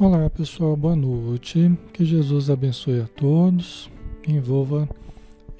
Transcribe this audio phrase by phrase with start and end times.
[0.00, 1.76] Olá pessoal, boa noite.
[1.92, 3.90] Que Jesus abençoe a todos
[4.24, 4.88] e envolva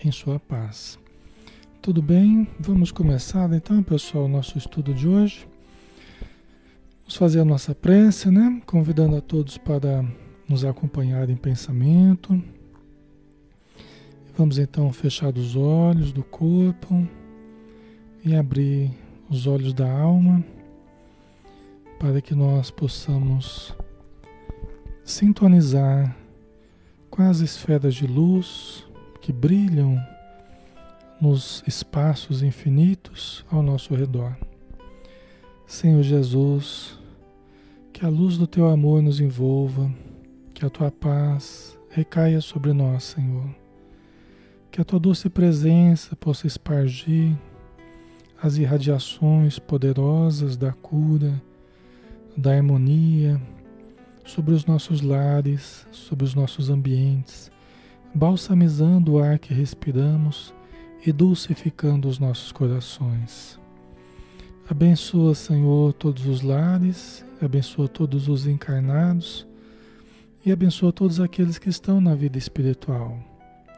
[0.04, 0.96] em sua paz.
[1.82, 2.46] Tudo bem?
[2.60, 5.44] Vamos começar então, pessoal, o nosso estudo de hoje.
[7.00, 8.62] Vamos fazer a nossa prece, né?
[8.64, 10.04] Convidando a todos para
[10.48, 12.40] nos acompanhar em pensamento.
[14.36, 17.08] Vamos então fechar os olhos do corpo
[18.24, 18.92] e abrir
[19.28, 20.44] os olhos da alma
[21.98, 23.74] para que nós possamos
[25.08, 26.14] sintonizar
[27.08, 28.86] com as esferas de luz
[29.22, 29.98] que brilham
[31.18, 34.36] nos espaços infinitos ao nosso redor.
[35.66, 36.98] Senhor Jesus,
[37.90, 39.90] que a luz do teu amor nos envolva,
[40.52, 43.48] que a tua paz recaia sobre nós, Senhor.
[44.70, 47.34] Que a tua doce presença possa espargir
[48.42, 51.42] as irradiações poderosas da cura,
[52.36, 53.40] da harmonia,
[54.28, 57.50] sobre os nossos lares, sobre os nossos ambientes,
[58.14, 60.52] balsamizando o ar que respiramos
[61.04, 63.58] e dulcificando os nossos corações.
[64.68, 69.46] Abençoa, Senhor, todos os lares, abençoa todos os encarnados
[70.44, 73.18] e abençoa todos aqueles que estão na vida espiritual,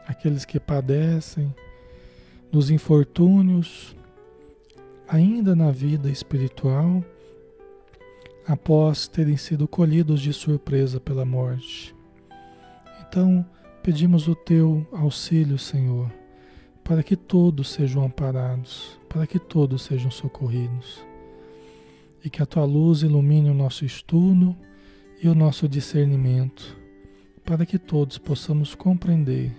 [0.05, 1.55] aqueles que padecem
[2.51, 3.95] dos infortúnios
[5.07, 7.01] ainda na vida espiritual
[8.47, 11.95] após terem sido colhidos de surpresa pela morte.
[13.01, 13.45] Então,
[13.83, 16.11] pedimos o teu auxílio, Senhor,
[16.83, 21.05] para que todos sejam amparados, para que todos sejam socorridos.
[22.23, 24.55] E que a tua luz ilumine o nosso estudo
[25.21, 26.77] e o nosso discernimento,
[27.43, 29.51] para que todos possamos compreender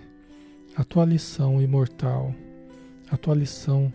[0.75, 2.33] a tua lição imortal,
[3.11, 3.93] a tua lição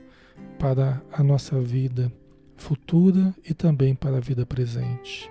[0.59, 2.12] para a nossa vida
[2.59, 5.31] futura e também para a vida presente.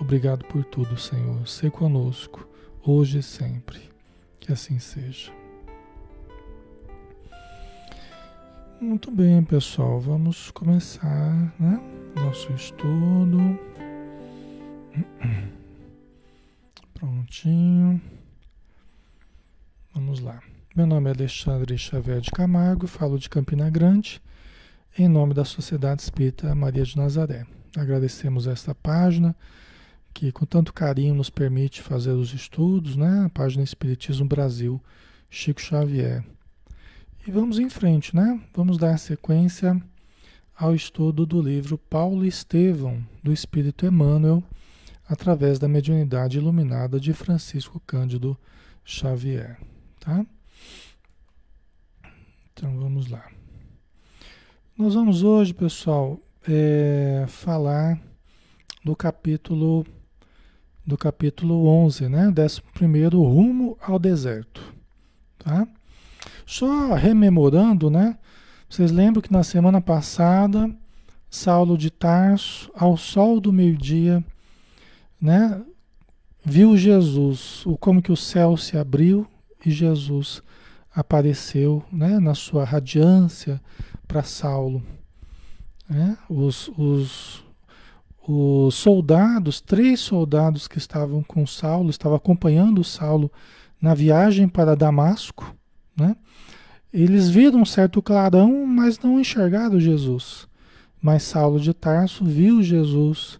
[0.00, 1.46] Obrigado por tudo, Senhor.
[1.46, 2.48] Ser conosco,
[2.82, 3.78] hoje e sempre.
[4.40, 5.30] Que assim seja.
[8.80, 10.00] Muito bem, pessoal.
[10.00, 11.80] Vamos começar né?
[12.16, 13.38] nosso estudo.
[16.94, 18.00] Prontinho.
[19.94, 20.40] Vamos lá.
[20.74, 24.20] Meu nome é Alexandre Xavier de Camargo, falo de Campina Grande
[24.98, 27.46] em nome da Sociedade Espírita Maria de Nazaré.
[27.76, 29.36] Agradecemos esta página
[30.14, 33.24] que com tanto carinho nos permite fazer os estudos, né?
[33.26, 34.82] A página Espiritismo Brasil,
[35.28, 36.24] Chico Xavier.
[37.26, 38.40] E vamos em frente, né?
[38.54, 39.78] Vamos dar sequência
[40.56, 44.42] ao estudo do livro Paulo Estevão, do Espírito Emmanuel,
[45.06, 48.34] através da mediunidade iluminada de Francisco Cândido
[48.82, 49.58] Xavier,
[50.00, 50.24] tá?
[52.54, 53.35] Então vamos lá.
[54.78, 57.98] Nós vamos hoje, pessoal, é, falar
[58.84, 59.86] do capítulo
[60.86, 62.26] do capítulo 11, né?
[62.28, 64.74] 11 rumo ao deserto,
[65.38, 65.66] tá?
[66.44, 68.18] Só rememorando, né?
[68.68, 70.70] Vocês lembram que na semana passada,
[71.30, 74.22] Saulo de Tarso, ao sol do meio-dia,
[75.18, 75.58] né?
[76.44, 79.26] Viu Jesus, o como que o céu se abriu
[79.64, 80.42] e Jesus
[80.94, 82.20] apareceu, né?
[82.20, 83.58] Na sua radiância,
[84.06, 84.82] para Saulo.
[85.88, 86.16] Né?
[86.28, 87.44] Os, os,
[88.26, 93.30] os soldados, três soldados que estavam com Saulo, estavam acompanhando Saulo
[93.80, 95.54] na viagem para Damasco,
[95.96, 96.16] né?
[96.92, 100.48] eles viram um certo clarão, mas não enxergaram Jesus.
[101.00, 103.38] Mas Saulo de Tarso viu Jesus,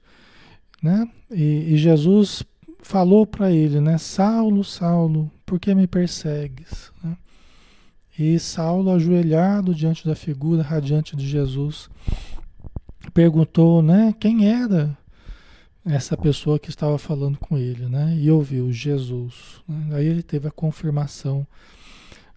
[0.82, 1.08] né?
[1.30, 2.44] E, e Jesus
[2.80, 3.98] falou para ele, né?
[3.98, 6.92] Saulo, Saulo, por que me persegues?
[7.02, 7.16] Né?
[8.18, 11.90] E Saulo, ajoelhado diante da figura radiante de Jesus,
[13.12, 14.96] perguntou, né, quem era
[15.84, 18.16] essa pessoa que estava falando com ele, né?
[18.18, 19.62] E ouviu Jesus.
[19.68, 19.96] Né?
[19.96, 21.46] Aí ele teve a confirmação,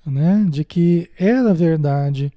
[0.06, 2.32] né, de que era verdade,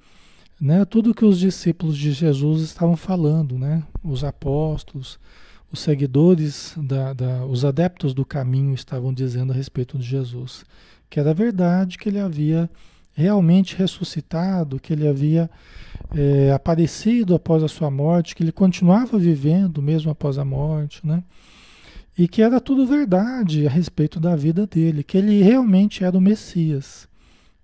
[0.61, 3.83] né, tudo que os discípulos de Jesus estavam falando, né?
[4.03, 5.19] Os apóstolos,
[5.71, 10.65] os seguidores da, da, os adeptos do caminho estavam dizendo a respeito de Jesus,
[11.11, 12.71] que era verdade que ele havia
[13.15, 15.51] realmente ressuscitado, que ele havia
[16.15, 21.23] é, aparecido após a sua morte, que ele continuava vivendo mesmo após a morte, né?
[22.17, 26.21] E que era tudo verdade a respeito da vida dele, que ele realmente era o
[26.21, 27.09] Messias,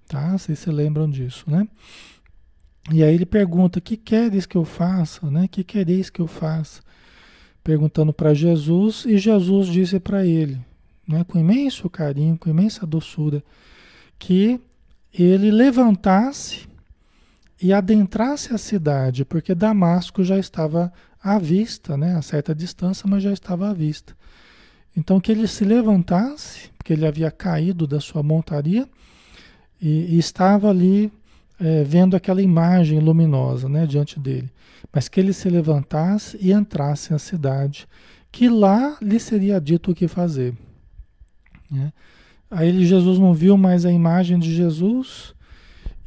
[0.06, 0.36] tá?
[0.36, 1.68] Vocês se lembram disso, né?
[2.90, 5.46] E aí ele pergunta: "Que queres que eu faça, né?
[5.48, 6.80] Que quereis que eu faça?"
[7.62, 10.58] Perguntando para Jesus, e Jesus disse para ele,
[11.06, 13.42] né, com imenso carinho, com imensa doçura,
[14.18, 14.58] que
[15.12, 16.68] ele levantasse
[17.60, 23.22] e adentrasse a cidade, porque Damasco já estava à vista, né, a certa distância, mas
[23.22, 24.16] já estava à vista.
[24.96, 28.88] Então que ele se levantasse, porque ele havia caído da sua montaria
[29.80, 31.12] e, e estava ali
[31.60, 34.50] é, vendo aquela imagem luminosa né, diante dele.
[34.92, 37.88] Mas que ele se levantasse e entrasse na cidade,
[38.30, 40.54] que lá lhe seria dito o que fazer.
[41.70, 41.92] Né?
[42.50, 45.34] Aí Jesus não viu mais a imagem de Jesus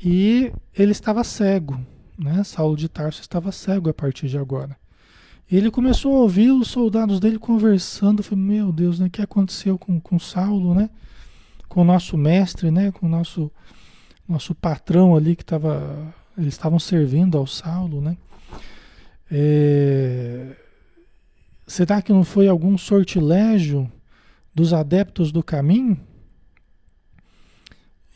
[0.04, 1.80] e ele estava cego.
[2.18, 2.44] Né?
[2.44, 4.76] Saulo de Tarso estava cego a partir de agora.
[5.52, 8.24] Ele começou a ouvir os soldados dele conversando.
[8.24, 9.08] Falei, meu Deus, né?
[9.08, 10.90] o que aconteceu com, com Saulo, né?
[11.68, 12.92] Com o nosso mestre, né?
[12.92, 13.52] Com o nosso,
[14.28, 16.14] nosso patrão ali que estava.
[16.38, 18.16] Eles estavam servindo ao Saulo, né?
[19.30, 20.56] É,
[21.68, 23.92] será que não foi algum sortilégio
[24.56, 26.00] dos adeptos do caminho?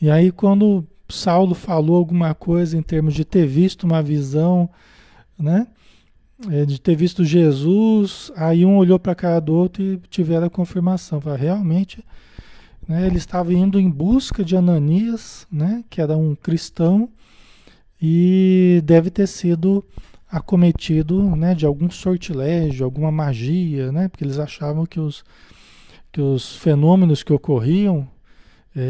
[0.00, 4.68] E aí, quando Saulo falou alguma coisa em termos de ter visto uma visão,
[5.38, 5.66] né?
[6.50, 10.46] é, de ter visto Jesus, aí um olhou para a cara do outro e tiveram
[10.46, 11.20] a confirmação.
[11.20, 12.04] Fala, realmente,
[12.86, 17.08] né, ele estava indo em busca de Ananias, né, que era um cristão,
[18.00, 19.82] e deve ter sido
[20.30, 25.24] acometido né, de algum sortilégio, alguma magia, né, porque eles achavam que os,
[26.12, 28.06] que os fenômenos que ocorriam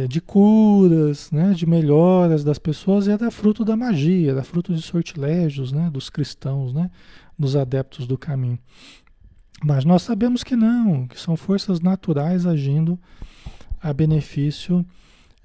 [0.09, 5.71] de curas, né, de melhoras das pessoas era fruto da magia, era fruto de sortilégios
[5.71, 6.91] né, dos cristãos, né,
[7.39, 8.59] dos adeptos do caminho.
[9.65, 12.99] Mas nós sabemos que não, que são forças naturais agindo
[13.81, 14.85] a benefício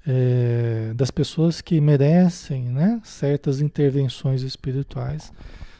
[0.06, 5.32] é, das pessoas que merecem né, certas intervenções espirituais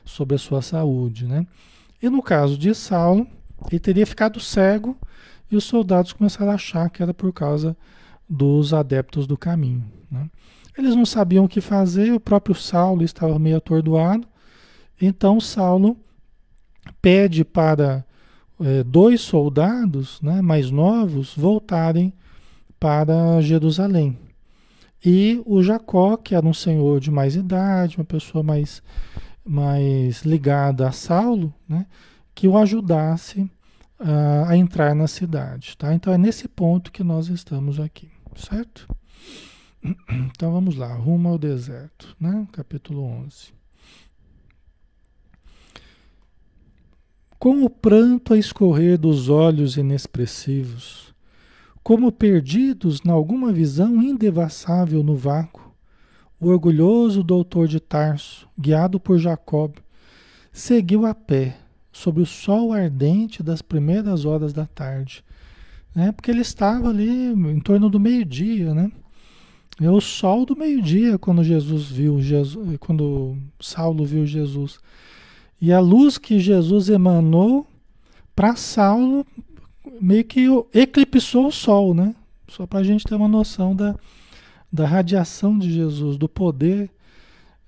[0.04, 1.26] sobre a sua saúde.
[1.26, 1.44] Né?
[2.00, 3.26] E no caso de Saulo,
[3.68, 4.96] ele teria ficado cego
[5.50, 7.76] e os soldados começaram a achar que era por causa
[8.32, 9.84] dos adeptos do caminho.
[10.10, 10.30] Né?
[10.76, 14.26] Eles não sabiam o que fazer, o próprio Saulo estava meio atordoado,
[15.00, 15.98] então Saulo
[17.02, 18.04] pede para
[18.58, 22.12] é, dois soldados né, mais novos voltarem
[22.80, 24.18] para Jerusalém.
[25.04, 28.82] E o Jacó, que era um senhor de mais idade, uma pessoa mais,
[29.44, 31.86] mais ligada a Saulo, né,
[32.34, 33.50] que o ajudasse
[33.98, 35.76] a, a entrar na cidade.
[35.76, 35.94] Tá?
[35.94, 38.08] Então é nesse ponto que nós estamos aqui,
[38.40, 38.88] certo?
[40.08, 42.46] Então vamos lá, rumo ao deserto, né?
[42.52, 43.52] capítulo 11.
[47.38, 51.12] Com o pranto a escorrer dos olhos inexpressivos,
[51.82, 55.74] como perdidos em alguma visão indevassável no vácuo,
[56.38, 59.74] o orgulhoso doutor de Tarso, guiado por Jacob,
[60.52, 61.56] seguiu a pé
[61.90, 65.24] sob o sol ardente das primeiras horas da tarde,
[65.94, 66.12] né?
[66.12, 68.90] Porque ele estava ali em torno do meio-dia, né?
[69.80, 74.78] É o sol do meio-dia quando Jesus viu Jesus, quando Saulo viu Jesus.
[75.60, 77.66] E a luz que Jesus emanou
[78.34, 79.26] para Saulo
[80.00, 82.14] meio que eclipsou o sol, né?
[82.48, 83.96] Só para a gente ter uma noção da,
[84.72, 86.90] da radiação de Jesus, do poder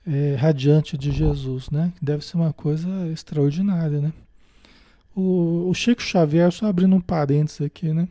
[0.06, 1.92] é, radiante de Jesus, né?
[2.00, 4.12] Deve ser uma coisa extraordinária, né?
[5.14, 8.08] O, o Chico Xavier, só abrindo um parênteses aqui, né?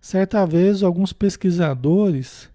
[0.00, 2.48] Certa vez, alguns pesquisadores,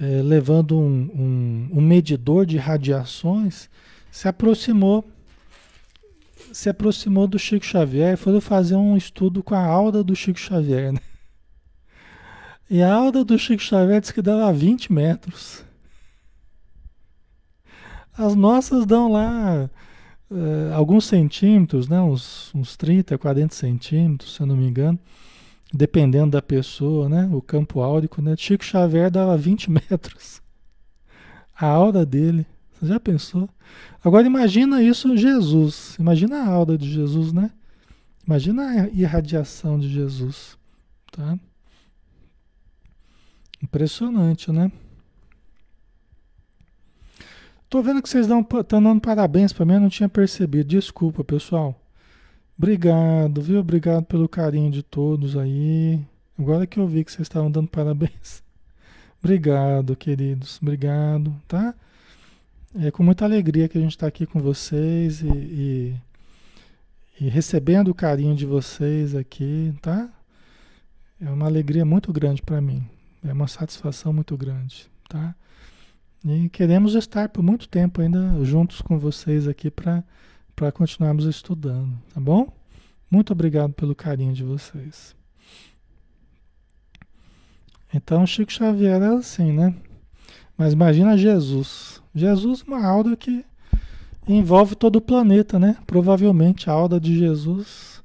[0.00, 3.68] é, levando um, um, um medidor de radiações,
[4.10, 5.04] se aproximou
[6.52, 10.38] se aproximou do Chico Xavier e foram fazer um estudo com a aura do Chico
[10.38, 10.92] Xavier.
[10.92, 10.98] Né?
[12.68, 15.64] E a aura do Chico Xavier diz que dava 20 metros.
[18.16, 19.70] As nossas dão lá
[20.30, 22.00] uh, alguns centímetros, né?
[22.00, 24.98] uns, uns 30, 40 centímetros, se eu não me engano,
[25.72, 27.28] dependendo da pessoa, né?
[27.32, 28.22] o campo áurico.
[28.22, 28.36] Né?
[28.36, 30.40] Chico Xavier dava 20 metros.
[31.56, 32.46] A aura dele.
[32.72, 33.48] Você já pensou?
[34.02, 35.96] Agora imagina isso Jesus.
[35.98, 37.50] Imagina a aura de Jesus, né?
[38.26, 40.56] Imagina a irradiação de Jesus,
[41.12, 41.38] tá?
[43.62, 44.72] Impressionante, né?
[47.70, 50.68] Tô vendo que vocês estão dando parabéns para mim, eu não tinha percebido.
[50.68, 51.80] Desculpa, pessoal.
[52.58, 53.60] Obrigado, viu?
[53.60, 56.00] Obrigado pelo carinho de todos aí.
[56.36, 58.42] Agora que eu vi que vocês estavam dando parabéns.
[59.22, 60.58] Obrigado, queridos.
[60.60, 61.72] Obrigado, tá?
[62.76, 65.94] É com muita alegria que a gente está aqui com vocês e, e,
[67.20, 70.08] e, recebendo o carinho de vocês aqui, tá?
[71.20, 72.84] É uma alegria muito grande para mim,
[73.24, 75.36] é uma satisfação muito grande, tá?
[76.24, 80.04] E queremos estar por muito tempo ainda juntos com vocês aqui para
[80.72, 82.52] continuarmos estudando, tá bom?
[83.10, 85.16] Muito obrigado pelo carinho de vocês.
[87.92, 89.74] Então, Chico Xavier era assim, né?
[90.56, 92.02] Mas imagina Jesus.
[92.14, 93.44] Jesus, uma aura que
[94.28, 95.76] envolve todo o planeta, né?
[95.86, 98.00] Provavelmente a aura de Jesus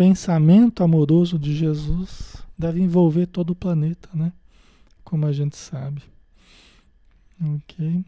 [0.00, 4.32] pensamento amoroso de Jesus deve envolver todo o planeta, né?
[5.04, 6.00] Como a gente sabe.
[7.42, 8.04] Ok.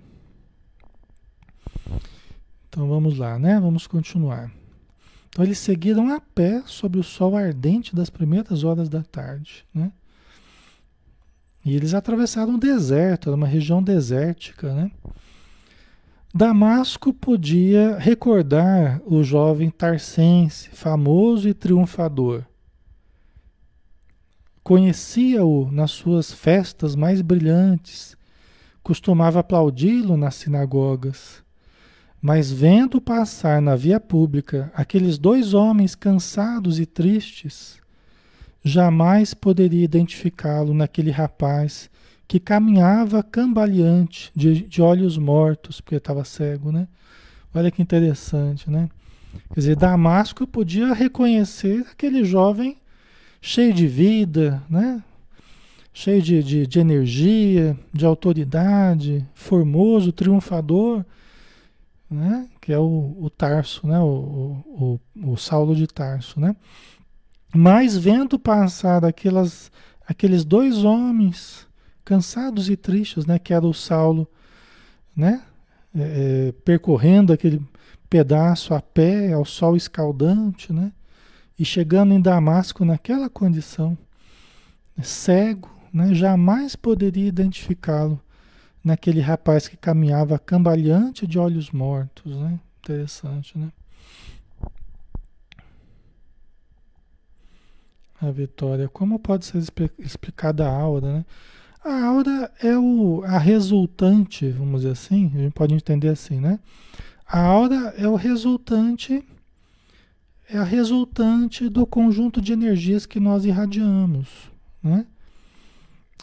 [2.68, 3.58] Então vamos lá, né?
[3.60, 4.50] Vamos continuar.
[5.28, 9.90] Então eles seguiram a pé sobre o sol ardente das primeiras horas da tarde, né?
[11.64, 14.90] E eles atravessaram um deserto, era uma região desértica, né?
[16.34, 22.44] Damasco podia recordar o jovem tarcense, famoso e triunfador.
[24.62, 28.16] Conhecia-o nas suas festas mais brilhantes,
[28.82, 31.42] costumava aplaudi-lo nas sinagogas.
[32.20, 37.80] Mas vendo passar na via pública aqueles dois homens cansados e tristes,
[38.64, 41.90] jamais poderia identificá-lo naquele rapaz
[42.28, 46.88] que caminhava cambaleante, de, de olhos mortos, porque estava cego, né?
[47.54, 48.88] Olha que interessante, né?
[49.52, 52.78] Quer dizer, Damasco podia reconhecer aquele jovem
[53.40, 55.02] cheio de vida, né?
[55.92, 61.04] Cheio de, de, de energia, de autoridade, formoso, triunfador,
[62.10, 62.48] né?
[62.60, 63.98] Que é o, o Tarso, né?
[63.98, 66.56] O, o, o, Saulo de Tarso, né?
[67.54, 69.70] Mas vendo passar aquelas,
[70.06, 71.66] aqueles dois homens
[72.04, 73.38] cansados e tristes, né?
[73.38, 74.26] Que era o Saulo,
[75.16, 75.42] né?
[75.94, 77.60] É, é, percorrendo aquele
[78.08, 80.92] pedaço a pé ao sol escaldante, né?
[81.58, 83.96] E chegando em Damasco naquela condição,
[85.02, 86.14] cego, né?
[86.14, 88.20] Jamais poderia identificá-lo
[88.82, 92.58] naquele rapaz que caminhava cambaleante de olhos mortos, né?
[92.78, 93.70] Interessante, né?
[98.20, 99.62] A Vitória, como pode ser
[99.98, 101.24] explicada a aura, né?
[101.84, 106.60] A aura é o, a resultante, vamos dizer assim, a gente pode entender assim, né?
[107.26, 109.26] A aura é o resultante,
[110.48, 114.28] é a resultante do conjunto de energias que nós irradiamos,
[114.80, 115.06] né?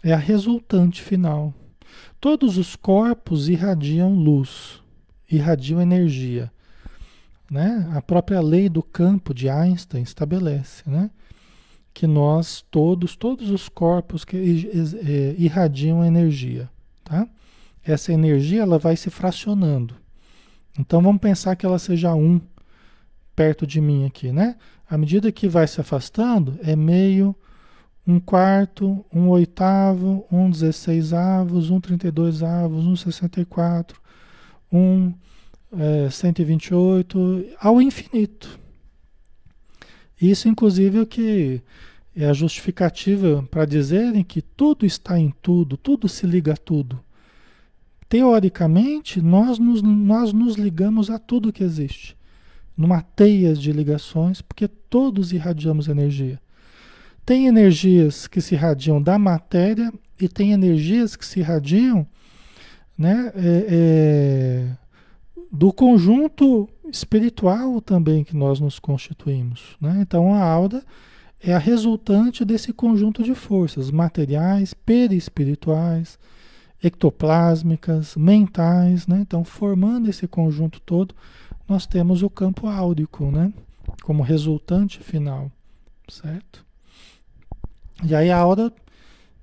[0.03, 1.53] É a resultante final.
[2.19, 4.81] Todos os corpos irradiam luz,
[5.29, 6.51] irradiam energia,
[7.49, 7.89] né?
[7.93, 11.09] A própria lei do campo de Einstein estabelece, né?
[11.93, 16.69] que nós todos, todos os corpos que é, irradiam energia,
[17.03, 17.27] tá?
[17.83, 19.95] Essa energia ela vai se fracionando.
[20.79, 22.39] Então vamos pensar que ela seja um
[23.35, 24.55] perto de mim aqui, né?
[24.89, 27.35] À medida que vai se afastando, é meio,
[28.09, 33.45] um quarto, um oitavo, um dezesseis avos, um trinta e dois avos, um sessenta e
[33.45, 34.01] quatro,
[34.71, 35.13] um
[35.71, 38.59] é, 128, ao infinito.
[40.19, 41.61] Isso, inclusive, é o que
[42.15, 46.99] é a justificativa para dizerem que tudo está em tudo, tudo se liga a tudo.
[48.09, 52.17] Teoricamente, nós nos, nós nos ligamos a tudo que existe,
[52.75, 56.41] numa teia de ligações, porque todos irradiamos energia.
[57.25, 62.05] Tem energias que se irradiam da matéria e tem energias que se irradiam
[62.97, 64.67] né, é, é,
[65.51, 69.77] do conjunto espiritual também que nós nos constituímos.
[69.79, 69.99] Né?
[70.01, 70.83] Então a aura
[71.41, 76.19] é a resultante desse conjunto de forças materiais, perispirituais,
[76.83, 79.19] ectoplásmicas, mentais, né?
[79.21, 81.15] Então, formando esse conjunto todo,
[81.67, 83.53] nós temos o campo áurico, né?
[84.03, 85.51] Como resultante final,
[86.07, 86.65] certo?
[88.03, 88.71] E aí a aura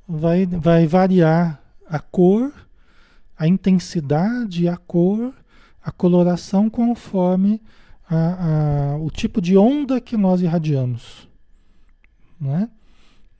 [0.09, 2.53] vai, vai variar a cor,
[3.37, 5.35] a intensidade, a cor,
[5.83, 7.63] a coloração conforme
[8.09, 11.27] a, a, o tipo de onda que nós irradiamos
[12.41, 12.69] né?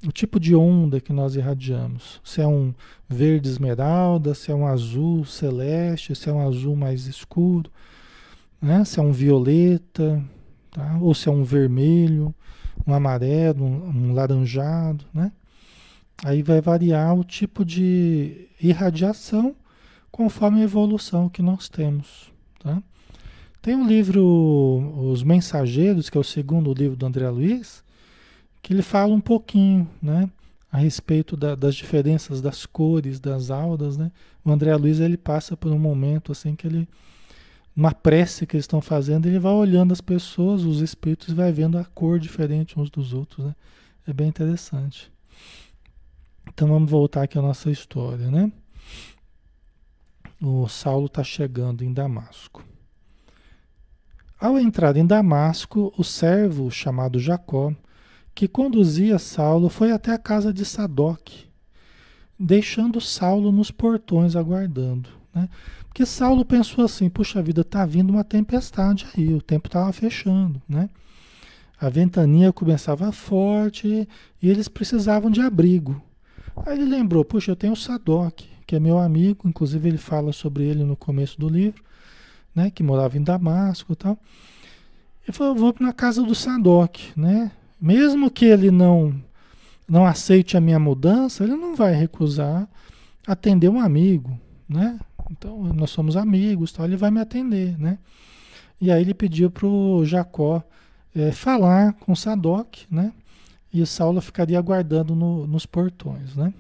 [0.07, 2.75] O tipo de onda que nós irradiamos, se é um
[3.09, 7.71] verde esmeralda, se é um azul celeste, se é um azul mais escuro,
[8.61, 8.85] né?
[8.85, 10.23] se é um violeta,
[10.71, 10.99] tá?
[11.01, 12.35] ou se é um vermelho,
[12.87, 15.33] um amarelo, um, um laranjado, né?
[16.25, 19.55] Aí vai variar o tipo de irradiação
[20.11, 22.83] conforme a evolução que nós temos, tá?
[23.61, 24.25] Tem um livro,
[25.11, 27.83] Os Mensageiros, que é o segundo livro do André Luiz,
[28.63, 30.31] que ele fala um pouquinho, né?
[30.71, 34.13] A respeito da, das diferenças das cores, das auras, né?
[34.45, 36.89] O André Luiz, ele passa por um momento assim que ele,
[37.77, 41.53] uma prece que eles estão fazendo, ele vai olhando as pessoas, os espíritos, e vai
[41.53, 43.55] vendo a cor diferente uns dos outros, né?
[44.07, 45.13] É bem interessante.
[46.49, 48.51] Então vamos voltar aqui à nossa história, né?
[50.41, 52.65] O Saulo está chegando em Damasco.
[54.39, 57.75] Ao entrar em Damasco, o servo chamado Jacó
[58.35, 61.31] que conduzia Saulo foi até a casa de Sadoc,
[62.39, 65.09] deixando Saulo nos portões aguardando.
[65.35, 65.49] Né?
[65.97, 70.61] Porque Saulo pensou assim: puxa vida, está vindo uma tempestade aí, o tempo estava fechando.
[70.69, 70.91] Né?
[71.81, 74.07] A ventania começava forte
[74.43, 76.03] e eles precisavam de abrigo.
[76.67, 80.35] Aí ele lembrou, puxa, eu tenho o Sadoc, que é meu amigo, inclusive ele fala
[80.35, 81.83] sobre ele no começo do livro,
[82.55, 84.19] né, que morava em Damasco e tal.
[85.27, 87.51] Ele falou, vou na casa do Sadoc, né?
[87.81, 89.19] Mesmo que ele não
[89.89, 92.69] não aceite a minha mudança, ele não vai recusar
[93.27, 94.39] atender um amigo,
[94.69, 94.99] né?
[95.31, 97.99] Então, nós somos amigos, tal, ele vai me atender, né?
[98.81, 100.63] E aí ele pediu para o Jacó
[101.15, 103.13] é, falar com Sadoc, né?
[103.73, 106.53] E Saulo ficaria aguardando no, nos portões, né?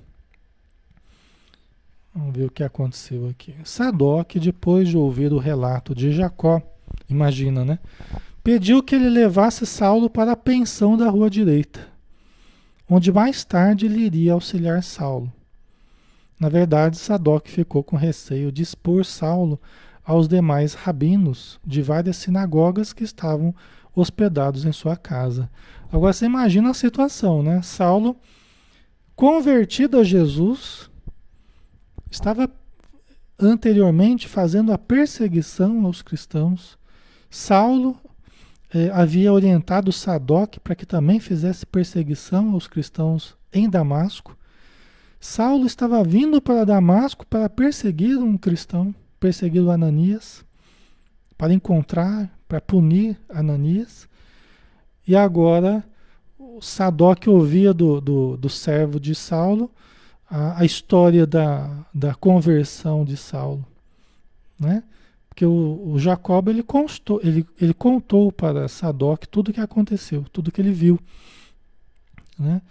[2.14, 3.54] Vamos ver o que aconteceu aqui.
[3.64, 6.62] Sadoc, depois de ouvir o relato de Jacó,
[7.08, 7.78] imagina, né?
[8.42, 11.86] Pediu que ele levasse Saulo para a pensão da rua direita,
[12.88, 15.30] onde mais tarde ele iria auxiliar Saulo.
[16.38, 19.60] Na verdade, Sadoc ficou com receio de expor Saulo
[20.04, 23.54] aos demais rabinos de várias sinagogas que estavam
[23.94, 25.50] hospedados em sua casa.
[25.90, 27.62] Agora você imagina a situação, né?
[27.62, 28.16] Saulo,
[29.14, 30.90] convertido a Jesus,
[32.10, 32.50] estava
[33.38, 36.78] anteriormente fazendo a perseguição aos cristãos.
[37.30, 37.98] Saulo
[38.72, 44.36] eh, havia orientado Sadoc para que também fizesse perseguição aos cristãos em Damasco.
[45.26, 50.44] Saulo estava vindo para Damasco para perseguir um cristão, perseguir o Ananias,
[51.36, 54.08] para encontrar, para punir Ananias.
[55.06, 55.84] E agora
[56.60, 59.68] Sadoc ouvia do, do, do servo de Saulo
[60.30, 63.66] a, a história da, da conversão de Saulo,
[64.58, 64.84] né?
[65.28, 70.24] Porque o, o Jacob ele, constou, ele, ele contou para Sadoc tudo o que aconteceu,
[70.32, 71.00] tudo que ele viu,
[72.38, 72.62] né?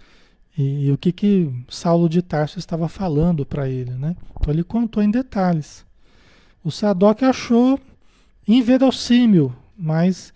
[0.56, 4.16] E, e, o que que Saulo de Tarso estava falando para ele, né?
[4.40, 5.84] Então ele contou em detalhes.
[6.64, 7.78] O Sadoc achou
[8.48, 10.32] inverossímil, mas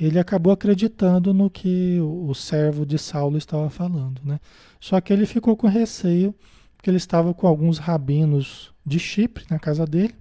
[0.00, 4.40] ele acabou acreditando no que o, servo de Saulo estava falando, né?
[4.80, 6.34] Só que ele ficou com receio
[6.76, 10.14] porque ele estava com alguns rabinos de Chipre na casa dele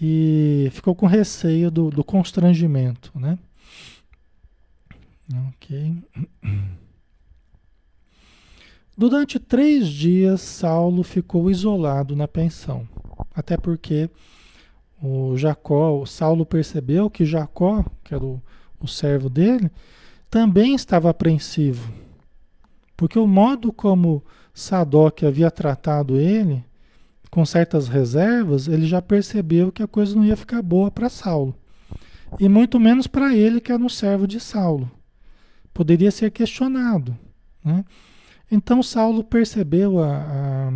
[0.00, 3.38] e ficou com receio do, do constrangimento, né?
[5.48, 5.94] Ok.
[9.00, 12.86] Durante três dias, Saulo ficou isolado na pensão,
[13.34, 14.10] até porque
[15.02, 18.42] o Jacó, o Saulo percebeu que Jacó, que era o,
[18.78, 19.70] o servo dele,
[20.28, 21.90] também estava apreensivo,
[22.94, 26.62] porque o modo como Sadoc havia tratado ele
[27.30, 31.56] com certas reservas, ele já percebeu que a coisa não ia ficar boa para Saulo.
[32.38, 34.90] E muito menos para ele, que era um servo de Saulo.
[35.72, 37.16] Poderia ser questionado.
[37.64, 37.82] Né?
[38.50, 40.72] Então Saulo percebeu, a, a,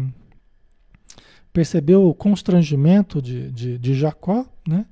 [1.52, 4.86] percebeu o constrangimento de, de, de Jacó né?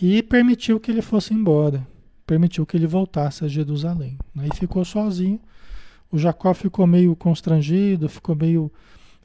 [0.00, 1.86] e permitiu que ele fosse embora.
[2.26, 4.18] Permitiu que ele voltasse a Jerusalém.
[4.34, 4.48] Né?
[4.52, 5.40] E ficou sozinho
[6.10, 8.72] o Jacó ficou meio constrangido, ficou meio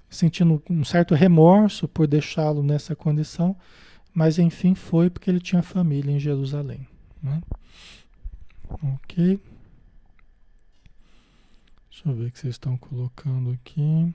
[0.09, 3.55] sentindo um certo remorso por deixá-lo nessa condição,
[4.13, 6.87] mas enfim foi porque ele tinha família em Jerusalém.
[7.21, 7.41] Né?
[8.69, 9.39] Ok.
[12.03, 14.11] Deixa eu ver o que vocês estão colocando aqui.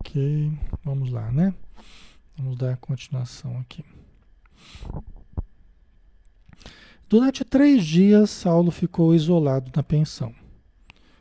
[0.00, 1.54] Ok, vamos lá, né?
[2.36, 3.84] Vamos dar continuação aqui.
[7.08, 10.34] Durante três dias, Saulo ficou isolado na pensão.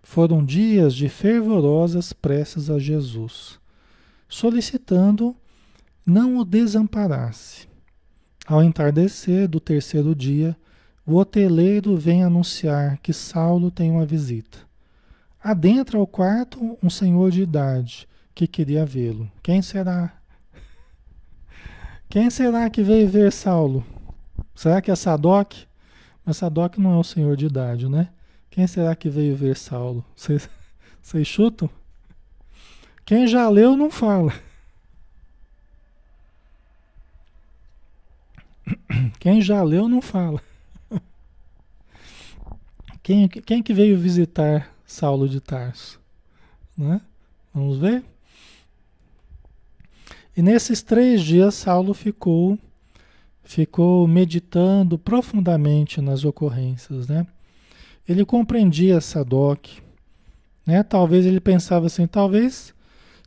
[0.02, 3.60] Foram dias de fervorosas preces a Jesus,
[4.28, 5.38] solicitando
[6.06, 7.68] não o desamparasse.
[8.46, 10.56] Ao entardecer do terceiro dia,
[11.06, 14.60] o hoteleiro vem anunciar que Saulo tem uma visita.
[15.42, 19.30] Adentra ao quarto um senhor de idade, que queria vê-lo.
[19.42, 20.14] Quem será?
[22.10, 23.86] Quem será que veio ver Saulo?
[24.56, 25.54] Será que é Sadoc?
[26.26, 28.10] Mas Sadoc não é o senhor de idade, né?
[28.50, 30.06] Quem será que veio ver Saulo?
[30.16, 30.48] Vocês,
[31.28, 31.70] chutam?
[33.06, 34.34] Quem já leu não fala.
[39.24, 40.44] Quem já leu não fala.
[43.02, 45.98] Quem, quem que veio visitar Saulo de Tarso?
[46.78, 47.00] Né?
[47.54, 48.04] Vamos ver?
[50.36, 52.60] E nesses três dias, Saulo ficou,
[53.46, 57.26] ficou meditando profundamente nas ocorrências, né?
[58.06, 59.70] Ele compreendia Sadoc,
[60.66, 60.84] né?
[60.84, 62.74] Talvez ele pensava assim, talvez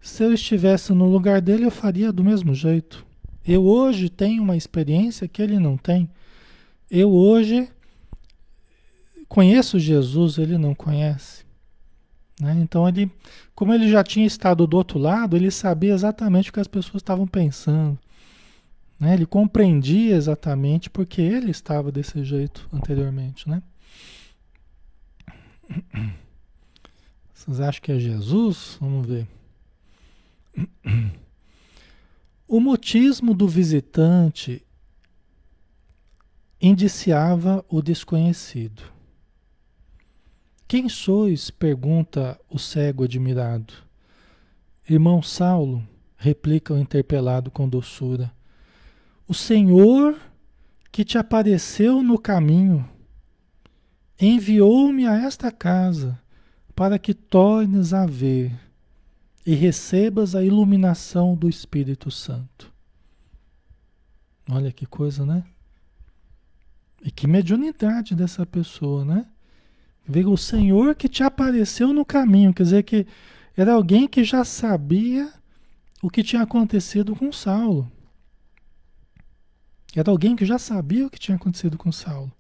[0.03, 3.07] se eu estivesse no lugar dele eu faria do mesmo jeito.
[3.47, 6.11] Eu hoje tenho uma experiência que ele não tem.
[6.91, 7.69] Eu hoje
[9.29, 11.45] conheço Jesus, ele não conhece.
[12.41, 12.59] Né?
[12.61, 13.11] Então ele,
[13.55, 16.97] como ele já tinha estado do outro lado, ele sabia exatamente o que as pessoas
[16.97, 17.99] estavam pensando.
[18.99, 19.15] Né?
[19.15, 23.49] Ele compreendia exatamente porque ele estava desse jeito anteriormente.
[23.49, 23.63] Né?
[27.33, 28.77] Vocês acham que é Jesus?
[28.81, 29.27] Vamos ver.
[32.49, 34.65] O mutismo do visitante
[36.61, 38.85] indiciava o desconhecido.
[40.69, 41.51] Quem sois?
[41.51, 43.75] pergunta o cego admirado.
[44.89, 45.83] Irmão Saulo,
[46.17, 48.33] replica o interpelado com doçura.
[49.27, 50.17] O Senhor
[50.93, 52.89] que te apareceu no caminho
[54.21, 56.17] enviou-me a esta casa
[56.77, 58.66] para que tornes a ver
[59.47, 62.75] e recebas a iluminação do Espírito Santo.
[64.51, 65.45] Olha que coisa, né?
[67.01, 69.27] E que mediunidade dessa pessoa, né?
[70.05, 73.07] Veio o Senhor que te apareceu no caminho, quer dizer que
[73.57, 75.33] era alguém que já sabia
[76.03, 77.91] o que tinha acontecido com Saulo.
[79.95, 82.33] Era alguém que já sabia o que tinha acontecido com Saulo.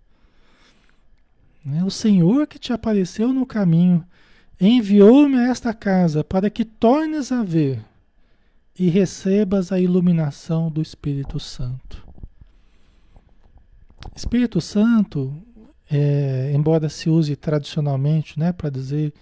[1.64, 1.82] Né?
[1.84, 4.04] O Senhor que te apareceu no caminho
[4.60, 7.84] enviou-me a esta casa para que tornes a ver
[8.78, 12.06] e recebas a iluminação do Espírito Santo.
[14.14, 15.34] Espírito Santo,
[15.90, 19.12] é, embora se use tradicionalmente, né, para dizer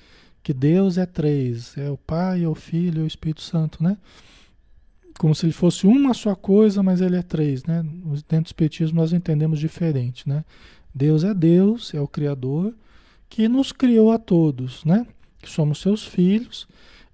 [0.43, 3.97] que Deus é três, é o Pai, é o Filho e o Espírito Santo, né?
[5.19, 7.83] Como se ele fosse uma só coisa, mas ele é três, né?
[8.29, 10.45] Dentro do Espiritismo nós entendemos diferente, né?
[10.95, 12.75] Deus é Deus, é o Criador,
[13.29, 15.07] que nos criou a todos, né?
[15.45, 16.67] Que somos seus filhos,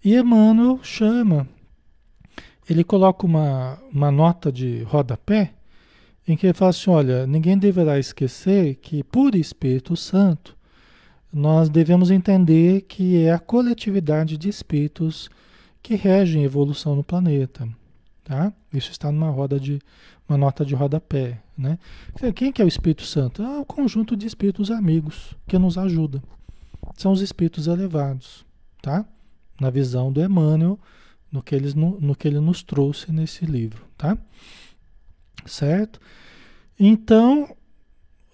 [0.02, 1.46] e Emmanuel chama,
[2.68, 5.52] ele coloca uma, uma nota de rodapé,
[6.26, 10.56] em que ele fala assim: olha, ninguém deverá esquecer que, por Espírito Santo,
[11.32, 15.28] nós devemos entender que é a coletividade de espíritos
[15.82, 17.68] que regem a evolução no planeta.
[18.24, 18.52] Tá?
[18.72, 19.80] Isso está numa roda de
[20.28, 21.40] uma nota de rodapé.
[21.58, 21.78] Né?
[22.34, 23.42] Quem que é o Espírito Santo?
[23.42, 26.22] É o conjunto de espíritos amigos que nos ajuda
[26.96, 28.44] são os espíritos elevados,
[28.82, 29.04] tá?
[29.60, 30.78] Na visão do Emmanuel,
[31.30, 34.18] no que, eles, no, no que ele nos trouxe nesse livro, tá?
[35.46, 36.00] Certo?
[36.78, 37.54] Então,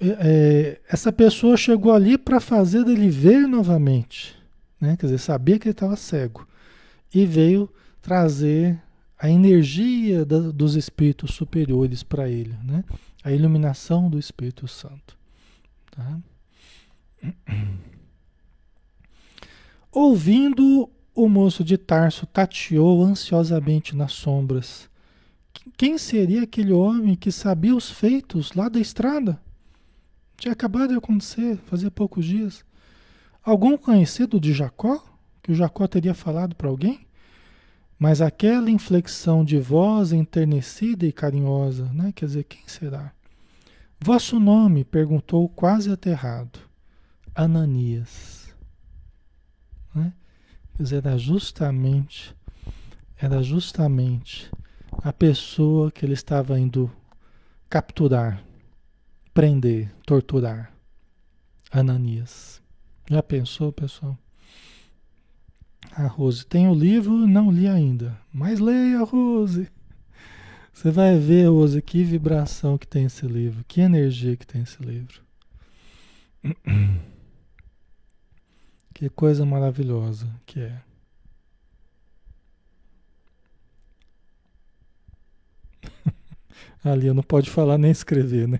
[0.00, 4.36] é, é essa pessoa chegou ali para fazer ele ver novamente,
[4.80, 4.96] né?
[4.96, 6.46] Quer dizer, sabia que ele estava cego
[7.12, 7.68] e veio
[8.00, 8.80] trazer
[9.18, 12.84] a energia da, dos espíritos superiores para ele, né?
[13.22, 15.16] A iluminação do Espírito Santo,
[15.90, 16.18] tá?
[19.98, 24.90] Ouvindo, o moço de Tarso tateou ansiosamente nas sombras.
[25.74, 29.40] Quem seria aquele homem que sabia os feitos lá da estrada?
[30.36, 32.62] Tinha acabado de acontecer, fazia poucos dias.
[33.42, 35.02] Algum conhecido de Jacó?
[35.42, 37.06] Que o Jacó teria falado para alguém?
[37.98, 42.12] Mas aquela inflexão de voz enternecida e carinhosa, né?
[42.14, 43.14] Quer dizer, quem será?
[43.98, 44.84] Vosso nome?
[44.84, 46.58] perguntou quase aterrado.
[47.34, 48.35] Ananias.
[49.96, 50.12] Né?
[50.78, 52.34] Dizer, era justamente,
[53.16, 54.50] era justamente
[55.02, 56.90] a pessoa que ele estava indo
[57.68, 58.42] capturar,
[59.32, 60.76] prender, torturar.
[61.70, 62.62] Ananias.
[63.10, 64.16] Já pensou, pessoal?
[65.92, 68.18] A Rose tem o livro, não li ainda.
[68.32, 69.68] Mas leia, Rose.
[70.72, 74.82] Você vai ver, Rose, que vibração que tem esse livro, que energia que tem esse
[74.82, 75.22] livro.
[78.96, 80.80] Que coisa maravilhosa que é.
[86.82, 88.58] Ali não pode falar nem escrever, né?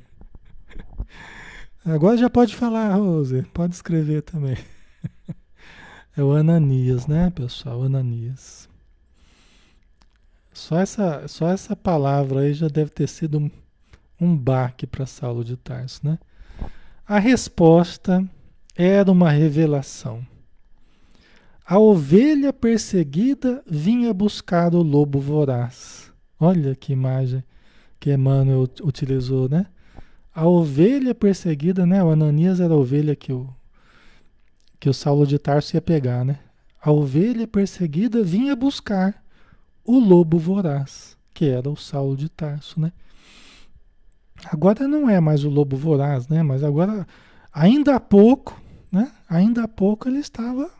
[1.86, 3.44] Agora já pode falar, Rose.
[3.54, 4.58] Pode escrever também.
[6.14, 7.82] É o Ananias, né, pessoal?
[7.82, 8.68] Ananias.
[10.52, 13.50] Só essa, só essa palavra aí já deve ter sido um,
[14.18, 16.18] um baque para Saulo de Tarso, né?
[17.06, 18.26] A resposta
[18.76, 20.24] era uma revelação.
[21.64, 26.12] A ovelha perseguida vinha buscar o lobo voraz.
[26.38, 27.42] Olha que imagem
[27.98, 29.66] que Emmanuel utilizou, né?
[30.34, 32.04] A ovelha perseguida, né?
[32.04, 33.48] O Ananias era a ovelha que o,
[34.78, 36.38] que o Saulo de Tarso ia pegar, né?
[36.80, 39.24] A ovelha perseguida vinha buscar
[39.84, 42.92] o lobo voraz, que era o Saulo de Tarso, né?
[44.44, 46.42] Agora não é mais o lobo voraz, né?
[46.42, 47.06] Mas agora,
[47.52, 49.10] ainda há pouco, né?
[49.28, 50.70] Ainda há pouco ele estava,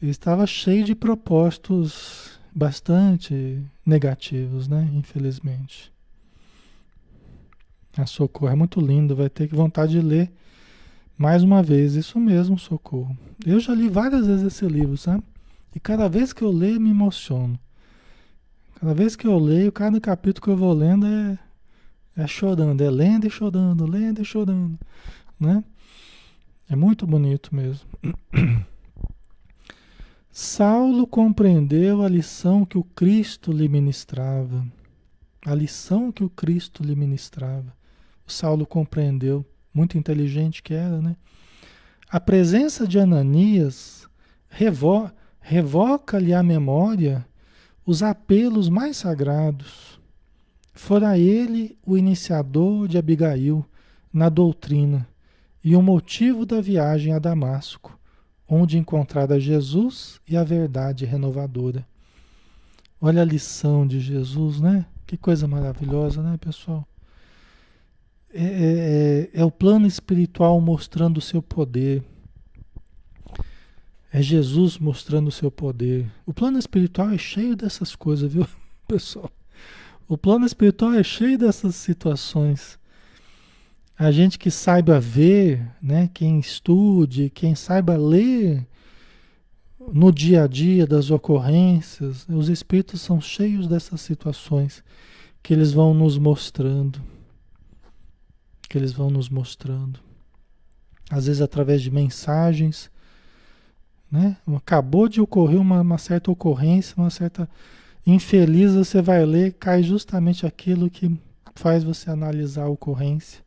[0.00, 4.88] ele estava cheio de propósitos bastante negativos, né?
[4.92, 5.92] Infelizmente.
[7.96, 10.32] A Socorro é muito lindo, vai ter vontade de ler
[11.16, 13.16] Mais uma vez, isso mesmo, socorro.
[13.46, 15.22] Eu já li várias vezes esse livro, sabe?
[15.74, 17.58] E cada vez que eu leio, me emociono.
[18.80, 21.38] Cada vez que eu leio, cada capítulo que eu vou lendo é,
[22.16, 24.78] é chorando, é lendo e chorando, lendo e chorando,
[25.38, 25.62] né?
[26.68, 27.86] É muito bonito mesmo.
[30.30, 34.66] Saulo compreendeu a lição que o Cristo lhe ministrava.
[35.44, 37.76] A lição que o Cristo lhe ministrava.
[38.26, 41.16] Saulo compreendeu, muito inteligente que era, né?
[42.08, 44.08] A presença de Ananias
[44.48, 47.26] revo revoca-lhe a memória
[47.84, 50.00] os apelos mais sagrados.
[50.72, 53.64] Fora ele o iniciador de Abigail
[54.10, 55.06] na doutrina
[55.64, 57.98] e o motivo da viagem a Damasco
[58.48, 61.86] onde encontrar a Jesus e a verdade renovadora.
[63.00, 64.86] Olha a lição de Jesus, né?
[65.06, 66.86] Que coisa maravilhosa, né, pessoal?
[68.32, 72.02] É, é, é, é o plano espiritual mostrando o seu poder.
[74.12, 76.06] É Jesus mostrando o seu poder.
[76.24, 78.46] O plano espiritual é cheio dessas coisas, viu,
[78.86, 79.30] pessoal?
[80.06, 82.78] O plano espiritual é cheio dessas situações
[83.96, 88.66] a gente que saiba ver, né, quem estude, quem saiba ler
[89.92, 94.82] no dia a dia das ocorrências, os espíritos são cheios dessas situações
[95.42, 97.00] que eles vão nos mostrando,
[98.68, 100.00] que eles vão nos mostrando.
[101.10, 102.90] Às vezes através de mensagens,
[104.10, 104.36] né?
[104.56, 107.48] Acabou de ocorrer uma, uma certa ocorrência, uma certa
[108.06, 111.14] infeliz, você vai ler, cai justamente aquilo que
[111.54, 113.43] faz você analisar a ocorrência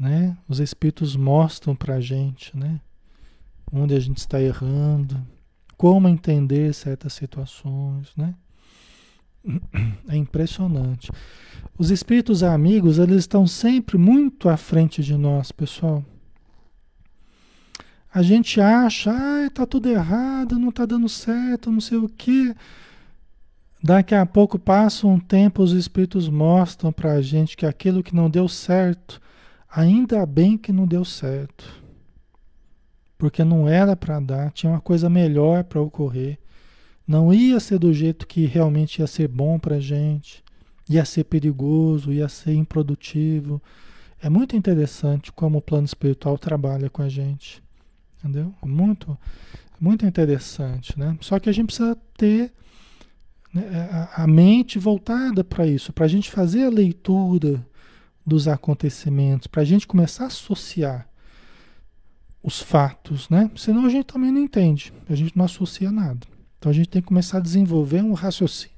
[0.00, 0.34] né?
[0.48, 2.80] Os espíritos mostram para a gente, né?
[3.70, 5.20] Onde a gente está errando,
[5.76, 8.34] como entender certas situações, né?
[10.08, 11.10] É impressionante.
[11.78, 16.04] Os espíritos amigos, eles estão sempre muito à frente de nós, pessoal.
[18.12, 22.54] A gente acha, ah, tá tudo errado, não tá dando certo, não sei o quê.
[23.82, 28.14] Daqui a pouco passa um tempo, os espíritos mostram para a gente que aquilo que
[28.14, 29.20] não deu certo
[29.70, 31.80] Ainda bem que não deu certo.
[33.16, 36.38] Porque não era para dar, tinha uma coisa melhor para ocorrer.
[37.06, 40.42] Não ia ser do jeito que realmente ia ser bom para gente,
[40.88, 43.62] ia ser perigoso, ia ser improdutivo.
[44.22, 47.62] É muito interessante como o plano espiritual trabalha com a gente.
[48.18, 48.52] Entendeu?
[48.64, 49.16] Muito,
[49.80, 51.16] muito interessante, né?
[51.20, 52.52] Só que a gente precisa ter
[53.52, 57.64] né, a, a mente voltada para isso, para a gente fazer a leitura
[58.26, 61.08] dos acontecimentos, para a gente começar a associar
[62.42, 63.50] os fatos, né?
[63.56, 66.26] Senão a gente também não entende, a gente não associa nada.
[66.58, 68.76] Então a gente tem que começar a desenvolver um raciocínio,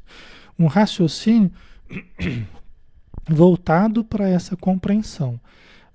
[0.59, 1.51] um raciocínio
[3.29, 5.41] voltado para essa compreensão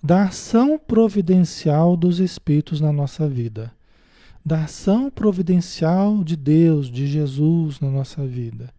[0.02, 3.74] da ação providencial dos espíritos na nossa vida,
[4.46, 8.70] da ação providencial de Deus, de Jesus na nossa vida.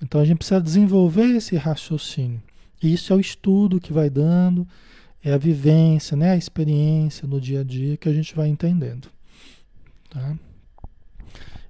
[0.00, 2.42] Então a gente precisa desenvolver esse raciocínio.
[2.82, 4.66] Isso é o estudo que vai dando,
[5.22, 6.32] é a vivência, né?
[6.32, 9.08] a experiência no dia a dia que a gente vai entendendo.
[10.10, 10.36] Tá?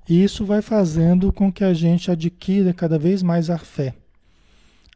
[0.09, 3.95] E isso vai fazendo com que a gente adquira cada vez mais a fé,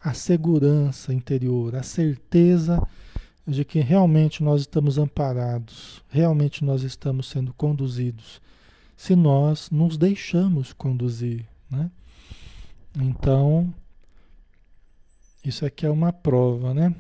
[0.01, 2.83] a segurança interior, a certeza
[3.47, 8.41] de que realmente nós estamos amparados, realmente nós estamos sendo conduzidos,
[8.97, 11.47] se nós nos deixamos conduzir.
[11.71, 11.91] Né?
[12.99, 13.73] Então,
[15.49, 16.95] isso aqui é uma prova, né?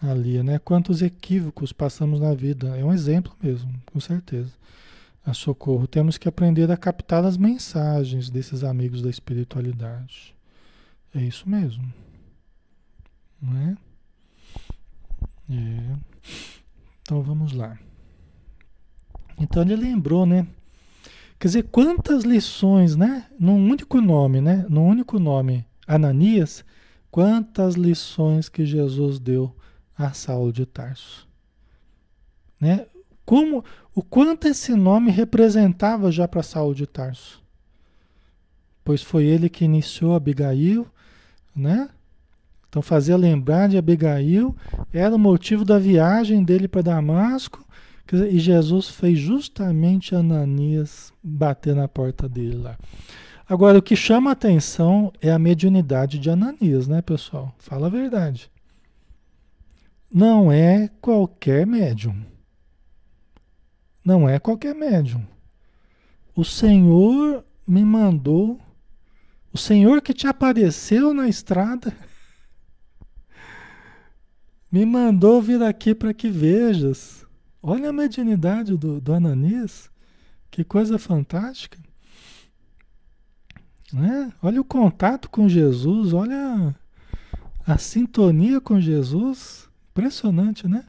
[0.00, 0.58] Ali, né?
[0.58, 2.76] Quantos equívocos passamos na vida.
[2.76, 4.50] É um exemplo mesmo, com certeza.
[5.24, 5.86] A socorro.
[5.86, 10.34] Temos que aprender a captar as mensagens desses amigos da espiritualidade.
[11.14, 11.92] É isso mesmo.
[13.40, 13.76] Não é?
[15.50, 15.96] É.
[17.02, 17.78] Então vamos lá.
[19.38, 20.46] Então ele lembrou, né?
[21.40, 23.24] Quer dizer, quantas lições, né?
[23.38, 24.66] Num único nome, né?
[24.68, 26.62] Num único nome, Ananias,
[27.10, 29.56] quantas lições que Jesus deu
[29.96, 31.26] a Saulo de Tarso.
[32.60, 32.86] Né?
[33.24, 37.42] Como, o quanto esse nome representava já para Saulo de Tarso.
[38.84, 40.86] Pois foi ele que iniciou Abigail,
[41.56, 41.88] né?
[42.68, 44.54] Então fazia lembrar de Abigail,
[44.92, 47.66] era o motivo da viagem dele para Damasco
[48.16, 52.78] e Jesus fez justamente Ananias bater na porta dele lá.
[53.48, 57.54] Agora, o que chama a atenção é a mediunidade de Ananias, né, pessoal?
[57.58, 58.50] Fala a verdade.
[60.12, 62.24] Não é qualquer médium.
[64.04, 65.26] Não é qualquer médium.
[66.34, 68.60] O Senhor me mandou,
[69.52, 71.92] o Senhor que te apareceu na estrada,
[74.72, 77.26] Me mandou vir aqui para que vejas.
[77.62, 79.12] Olha a mediunidade do, do.
[80.50, 81.78] Que coisa fantástica.
[83.92, 84.32] Né?
[84.42, 86.74] Olha o contato com Jesus, olha
[87.66, 89.68] a, sintonia com Jesus.
[89.90, 90.84] Impressionante, né?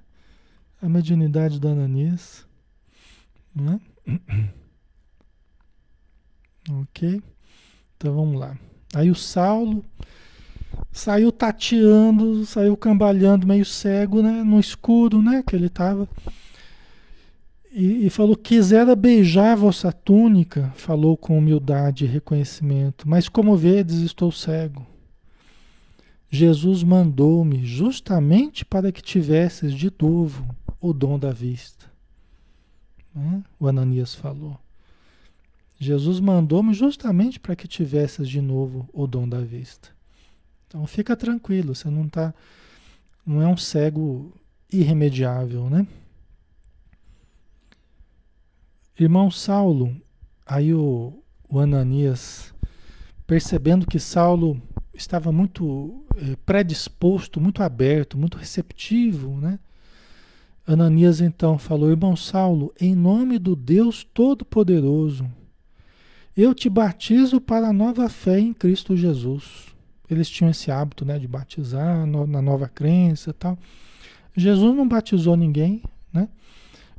[0.82, 2.46] A mediunidade do Ananias.
[3.54, 3.80] Né?
[6.70, 7.22] ok?
[7.98, 8.58] Então vamos lá.
[8.94, 9.84] Aí o Saulo
[10.92, 14.44] saiu tateando, saiu cambalhando meio cego, né?
[14.44, 15.44] No escuro, né?
[15.46, 16.08] Que ele estava.
[17.72, 24.00] E, e, falou: Quisera beijar vossa túnica, falou com humildade e reconhecimento, mas como vedes,
[24.00, 24.86] estou cego.
[26.30, 31.92] Jesus mandou-me justamente para que tivesses de novo o dom da vista.
[33.14, 33.44] Né?
[33.60, 34.58] O Ananias falou.
[35.80, 39.90] Jesus mandou-me justamente para que tivesses de novo o dom da vista.
[40.68, 42.34] Então fica tranquilo, você não tá,
[43.26, 44.32] não é um cego
[44.72, 45.86] irremediável, né?
[49.00, 49.96] Irmão Saulo,
[50.46, 51.14] aí o,
[51.50, 52.54] o Ananias,
[53.26, 54.62] percebendo que Saulo
[54.94, 59.60] estava muito eh, predisposto, muito aberto, muito receptivo, né?
[60.66, 65.30] Ananias então falou: Irmão Saulo, em nome do Deus Todo-Poderoso,
[66.38, 69.72] eu te batizo para a nova fé em Cristo Jesus
[70.14, 73.58] eles tinham esse hábito né, de batizar no, na nova crença e tal.
[74.36, 75.82] Jesus não batizou ninguém?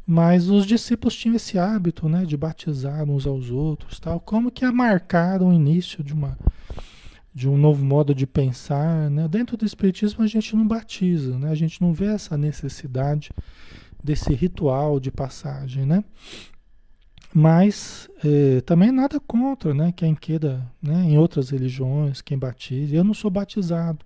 [0.06, 4.68] Mas os discípulos tinham esse hábito, né, de batizar uns aos outros, tal, como que
[4.70, 6.36] marcaram o início de uma
[7.34, 9.26] de um novo modo de pensar, né?
[9.26, 11.50] Dentro do espiritismo a gente não batiza, né?
[11.50, 13.30] A gente não vê essa necessidade
[14.04, 16.04] desse ritual de passagem, né?
[17.32, 19.92] Mas é, também nada contra, né?
[19.92, 21.04] Quem queira, né?
[21.04, 22.94] Em outras religiões, quem batize.
[22.94, 24.04] Eu não sou batizado,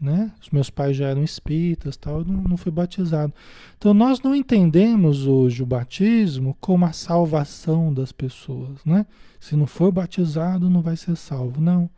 [0.00, 0.32] né?
[0.40, 2.20] Os meus pais já eram espíritas, tal.
[2.20, 3.32] Eu não, não fui batizado.
[3.78, 9.06] Então nós não entendemos hoje o batismo como a salvação das pessoas, né?
[9.40, 11.60] Se não for batizado, não vai ser salvo.
[11.60, 11.88] Não.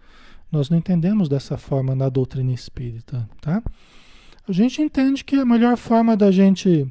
[0.50, 3.62] Nós não entendemos dessa forma na doutrina espírita, tá?
[4.48, 6.86] A gente entende que a melhor forma da gente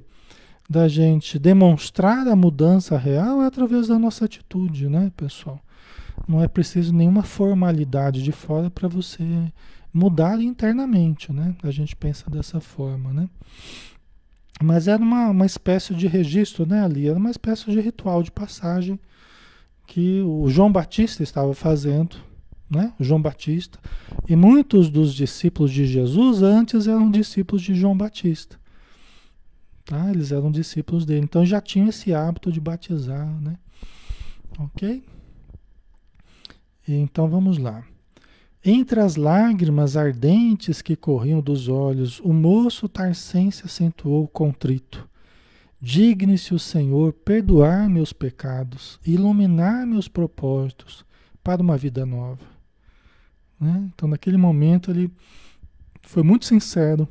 [0.67, 5.59] da gente demonstrar a mudança real é através da nossa atitude, né, pessoal?
[6.27, 9.23] Não é preciso nenhuma formalidade de fora para você
[9.95, 11.55] mudar internamente, né?
[11.63, 13.29] A gente pensa dessa forma, né?
[14.61, 17.07] Mas era uma, uma espécie de registro, né, ali?
[17.07, 18.99] Era uma espécie de ritual de passagem
[19.87, 22.17] que o João Batista estava fazendo,
[22.69, 22.93] né?
[22.99, 23.79] O João Batista.
[24.27, 28.59] E muitos dos discípulos de Jesus antes eram discípulos de João Batista.
[29.85, 30.09] Tá?
[30.09, 31.21] Eles eram discípulos dele.
[31.23, 33.57] Então já tinham esse hábito de batizar, né?
[34.59, 35.05] Ok?
[36.85, 37.85] Então vamos lá.
[38.67, 45.07] Entre as lágrimas ardentes que corriam dos olhos, o moço Tarcense acentuou contrito.
[45.79, 51.05] Digne-se o Senhor perdoar meus pecados, iluminar meus propósitos
[51.43, 52.43] para uma vida nova.
[53.59, 53.91] Né?
[53.93, 55.11] Então, naquele momento, ele
[56.01, 57.07] foi muito sincero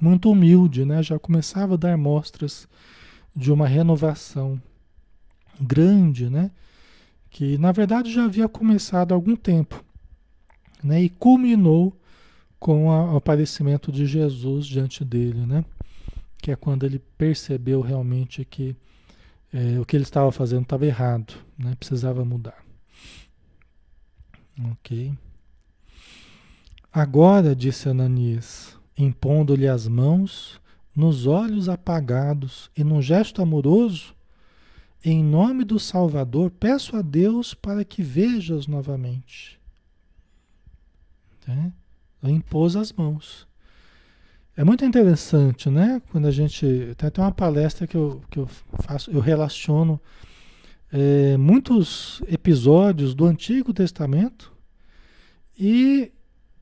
[0.00, 1.02] muito humilde, né?
[1.02, 2.68] Já começava a dar mostras
[3.34, 4.60] de uma renovação
[5.60, 6.50] grande, né?
[7.30, 9.84] Que na verdade já havia começado há algum tempo,
[10.84, 11.02] né?
[11.02, 11.98] E culminou
[12.60, 15.64] com o aparecimento de Jesus diante dele, né?
[16.38, 18.76] Que é quando ele percebeu realmente que
[19.52, 21.74] é, o que ele estava fazendo estava errado, né?
[21.78, 22.62] Precisava mudar.
[24.72, 25.12] Ok.
[26.92, 30.60] Agora, disse Ananias, impondo-lhe as mãos,
[30.94, 34.14] nos olhos apagados e num gesto amoroso,
[35.04, 39.58] em nome do Salvador, peço a Deus para que vejas novamente.
[41.46, 41.72] Né?
[42.22, 43.46] Impôs as mãos.
[44.56, 46.00] É muito interessante, né?
[46.10, 46.94] Quando a gente.
[46.96, 48.46] Tem até uma palestra que eu, que eu
[48.82, 50.00] faço, eu relaciono
[50.92, 54.52] é, muitos episódios do Antigo Testamento
[55.58, 56.12] e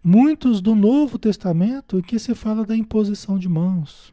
[0.03, 4.13] muitos do Novo Testamento em que se fala da imposição de mãos.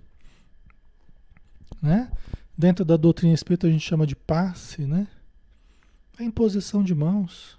[1.81, 2.11] Né?
[2.57, 5.07] Dentro da doutrina espírita a gente chama de passe, né?
[6.17, 7.58] A imposição de mãos.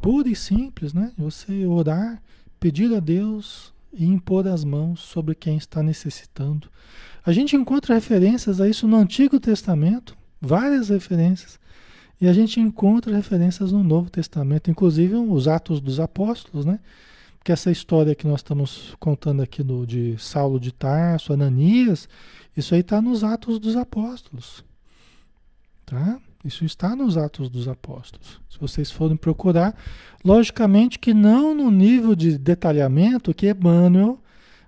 [0.00, 1.12] Pura e simples, né?
[1.18, 2.22] Você orar,
[2.60, 6.68] pedir a Deus e impor as mãos sobre quem está necessitando.
[7.24, 11.58] A gente encontra referências a isso no Antigo Testamento, várias referências.
[12.20, 16.80] E a gente encontra referências no Novo Testamento, inclusive os Atos dos Apóstolos, né?
[17.44, 22.08] que essa história que nós estamos contando aqui do, de Saulo de Tarso, Ananias,
[22.56, 24.64] isso aí está nos Atos dos Apóstolos.
[25.86, 26.20] Tá?
[26.48, 28.40] Isso está nos Atos dos Apóstolos.
[28.48, 29.76] Se vocês forem procurar,
[30.24, 34.18] logicamente que não no nível de detalhamento que Emmanuel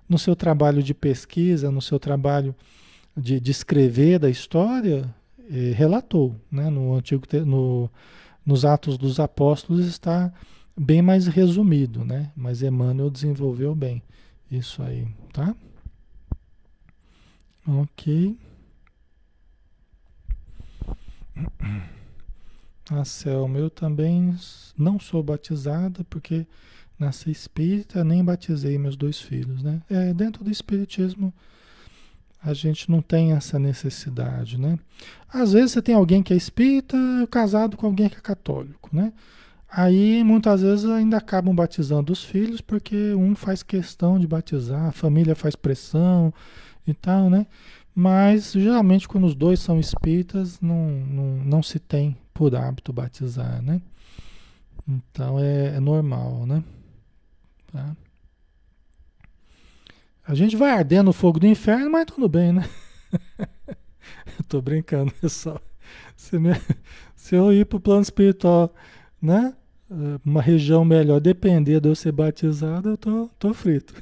[0.07, 2.55] no seu trabalho de pesquisa, no seu trabalho
[3.17, 5.11] de, de escrever da história,
[5.49, 6.69] eh, relatou, né?
[6.69, 7.89] No antigo, no,
[8.45, 10.31] nos Atos dos Apóstolos está
[10.77, 12.31] bem mais resumido, né?
[12.35, 14.03] Mas Emmanuel desenvolveu bem
[14.51, 15.55] isso aí, tá?
[17.67, 18.37] Ok.
[22.89, 24.35] A Selma, eu também
[24.77, 26.45] não sou batizada porque
[26.99, 29.81] nasci espírita, nem batizei meus dois filhos, né?
[29.89, 31.33] É, dentro do espiritismo
[32.43, 34.77] a gente não tem essa necessidade, né?
[35.31, 36.97] Às vezes você tem alguém que é espírita
[37.29, 39.13] casado com alguém que é católico, né?
[39.69, 44.91] Aí muitas vezes ainda acabam batizando os filhos porque um faz questão de batizar, a
[44.91, 46.33] família faz pressão
[46.85, 47.45] e tal, né?
[48.01, 53.61] Mas geralmente quando os dois são espíritas não, não, não se tem por hábito batizar,
[53.61, 53.79] né?
[54.89, 56.63] Então é, é normal, né?
[57.71, 57.95] Tá?
[60.25, 62.67] A gente vai arder no fogo do inferno, mas tudo bem, né?
[63.69, 65.61] eu tô brincando, pessoal.
[66.17, 66.53] Se, me,
[67.15, 68.73] se eu ir pro plano espiritual,
[69.21, 69.55] né?
[70.25, 73.93] Uma região melhor, depender de eu ser batizado, eu tô, tô frito.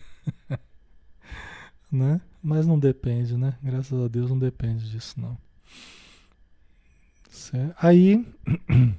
[1.92, 2.22] né?
[2.42, 3.54] Mas não depende, né?
[3.62, 5.38] Graças a Deus não depende disso, não.
[7.30, 7.76] Certo?
[7.82, 8.26] Aí,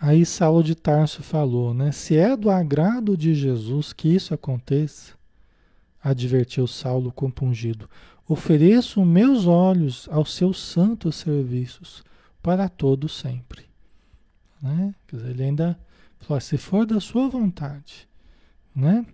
[0.00, 1.92] aí Saulo de Tarso falou, né?
[1.92, 5.14] Se é do agrado de Jesus que isso aconteça,
[6.02, 7.88] advertiu Saulo compungido,
[8.28, 12.04] ofereço meus olhos aos seus santos serviços
[12.42, 13.66] para todo sempre.
[14.62, 14.94] Né?
[15.06, 15.78] Quer dizer, ele ainda
[16.20, 18.08] falou, se for da sua vontade,
[18.74, 19.04] né?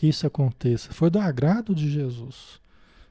[0.00, 2.58] Que isso aconteça, for do agrado de Jesus.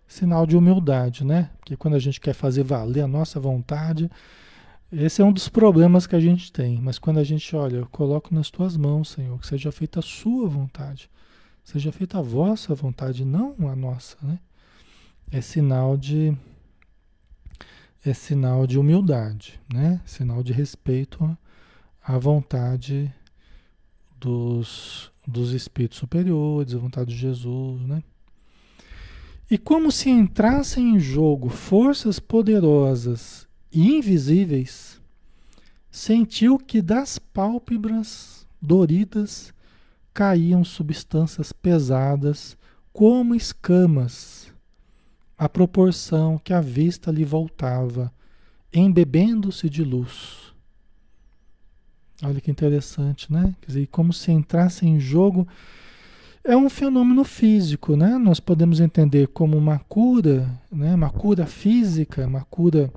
[0.08, 1.52] Sinal de humildade, né?
[1.60, 4.10] Porque quando a gente quer fazer valer a nossa vontade,
[4.92, 6.82] esse é um dos problemas que a gente tem.
[6.82, 10.02] Mas quando a gente olha, eu coloco nas tuas mãos, Senhor, que seja feita a
[10.02, 11.12] sua vontade.
[11.64, 14.40] Seja feita a vossa vontade, não a nossa, né?
[15.32, 16.36] É sinal de
[18.04, 20.02] é sinal de humildade, né?
[20.08, 21.38] Sinal de respeito
[22.02, 23.14] à vontade
[24.20, 28.04] dos, dos espíritos superiores, à vontade de Jesus, né?
[29.50, 35.02] E como se entrassem em jogo forças poderosas e invisíveis,
[35.90, 39.54] sentiu que das pálpebras doridas
[40.14, 42.58] caíam substâncias pesadas
[42.92, 44.54] como escamas,
[45.38, 48.12] à proporção que a vista lhe voltava,
[48.74, 50.54] embebendo-se de luz.
[52.24, 53.56] Olha que interessante, né?
[53.62, 55.48] Quer dizer, como se entrasse em jogo.
[56.44, 58.18] É um fenômeno físico, né?
[58.18, 60.94] Nós podemos entender como uma cura, né?
[60.96, 62.92] Uma cura física, uma cura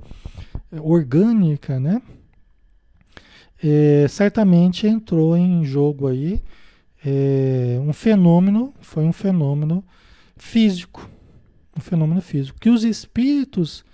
[0.71, 2.01] eh, orgânica, né?
[3.61, 6.41] É, certamente entrou em jogo aí
[7.05, 9.83] é, um fenômeno, foi um fenômeno
[10.35, 11.09] físico,
[11.77, 13.85] um fenômeno físico, que os espíritos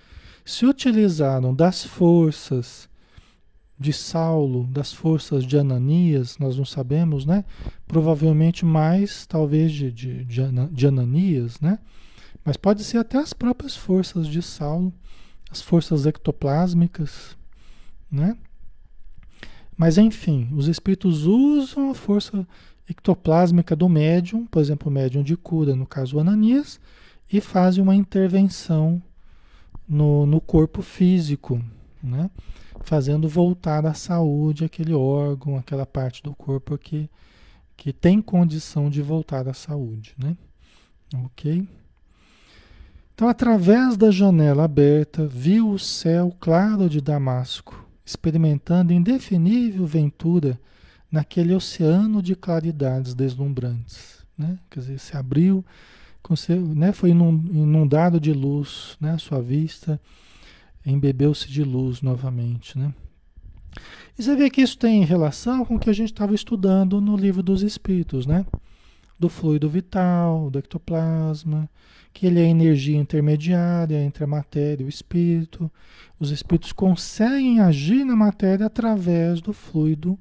[0.43, 2.88] se utilizaram das forças
[3.79, 7.45] de Saulo, das forças de Ananias, nós não sabemos, né?
[7.87, 10.25] Provavelmente mais, talvez, de, de,
[10.71, 11.79] de Ananias, né?
[12.43, 14.93] Mas pode ser até as próprias forças de Saulo,
[15.49, 17.37] as forças ectoplásmicas,
[18.11, 18.35] né?
[19.77, 22.45] Mas enfim, os espíritos usam a força
[22.89, 26.81] ectoplásmica do médium, por exemplo, o médium de cura, no caso Ananias,
[27.31, 29.01] e fazem uma intervenção
[29.87, 31.63] no, no corpo físico,
[32.03, 32.29] né?
[32.83, 37.09] Fazendo voltar à saúde aquele órgão, aquela parte do corpo que,
[37.75, 40.15] que tem condição de voltar à saúde.
[40.17, 40.35] Né?
[41.25, 41.67] Ok?
[43.13, 50.59] Então, através da janela aberta, viu o céu claro de Damasco, experimentando indefinível ventura
[51.11, 54.25] naquele oceano de claridades deslumbrantes.
[54.37, 54.57] Né?
[54.69, 55.65] Quer dizer, se abriu,
[56.75, 56.93] né?
[56.93, 59.11] foi inundado de luz, né?
[59.11, 59.99] a sua vista
[60.85, 62.77] embebeu-se de luz novamente.
[62.77, 62.93] Né?
[64.17, 67.15] E você vê que isso tem relação com o que a gente estava estudando no
[67.15, 68.45] livro dos Espíritos, né?
[69.17, 71.69] do fluido vital, do ectoplasma,
[72.13, 75.69] que ele é a energia intermediária entre a matéria e o espírito.
[76.19, 80.17] Os espíritos conseguem agir na matéria através do fluido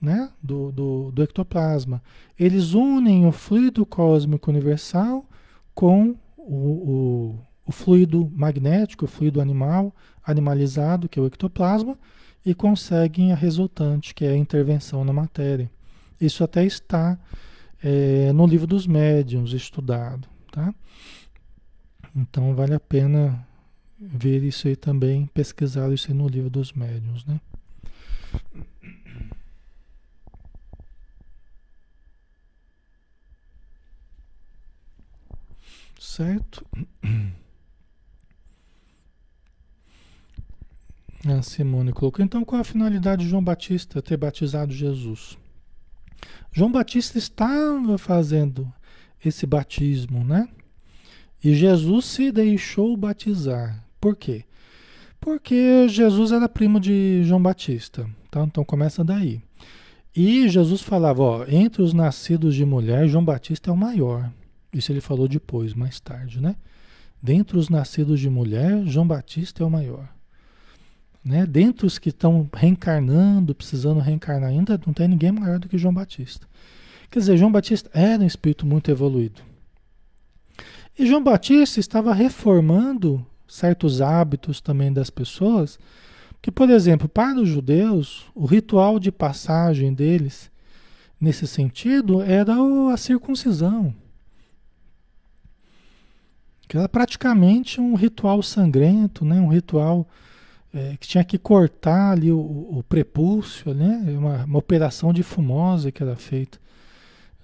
[0.00, 2.02] né, do, do, do ectoplasma.
[2.38, 5.26] Eles unem o fluido cósmico universal
[5.74, 9.94] com o, o, o fluido magnético, o fluido animal,
[10.24, 11.98] animalizado, que é o ectoplasma,
[12.44, 15.68] e conseguem a resultante, que é a intervenção na matéria.
[16.20, 17.18] Isso até está
[17.82, 20.28] é, no livro dos médiuns estudado.
[20.52, 20.72] Tá?
[22.14, 23.46] Então vale a pena
[23.98, 27.24] ver isso aí também, pesquisar isso aí no livro dos médiuns.
[27.26, 27.40] Né?
[35.98, 36.64] Certo?
[41.32, 42.24] A Simone colocou.
[42.24, 45.36] Então, qual a finalidade de João Batista ter batizado Jesus?
[46.52, 48.72] João Batista estava fazendo
[49.24, 50.48] esse batismo, né?
[51.42, 53.84] E Jesus se deixou batizar.
[54.00, 54.44] Por quê?
[55.20, 58.08] Porque Jesus era primo de João Batista.
[58.30, 58.42] Tá?
[58.42, 59.40] Então começa daí.
[60.14, 64.32] E Jesus falava, ó, entre os nascidos de mulher, João Batista é o maior.
[64.72, 66.56] Isso ele falou depois, mais tarde, né?
[67.22, 70.08] Dentre os nascidos de mulher, João Batista é o maior.
[71.26, 71.44] Né?
[71.44, 75.92] Dentre os que estão reencarnando, precisando reencarnar ainda, não tem ninguém maior do que João
[75.92, 76.46] Batista.
[77.10, 79.42] Quer dizer, João Batista era um espírito muito evoluído.
[80.96, 85.80] E João Batista estava reformando certos hábitos também das pessoas,
[86.40, 90.48] que, por exemplo, para os judeus, o ritual de passagem deles,
[91.20, 92.54] nesse sentido, era
[92.92, 93.92] a circuncisão.
[96.68, 99.40] Que era praticamente um ritual sangrento, né?
[99.40, 100.06] um ritual
[100.76, 104.04] é, que tinha que cortar ali o, o prepúcio, né?
[104.08, 106.58] Uma, uma, operação de fumosa que era feita.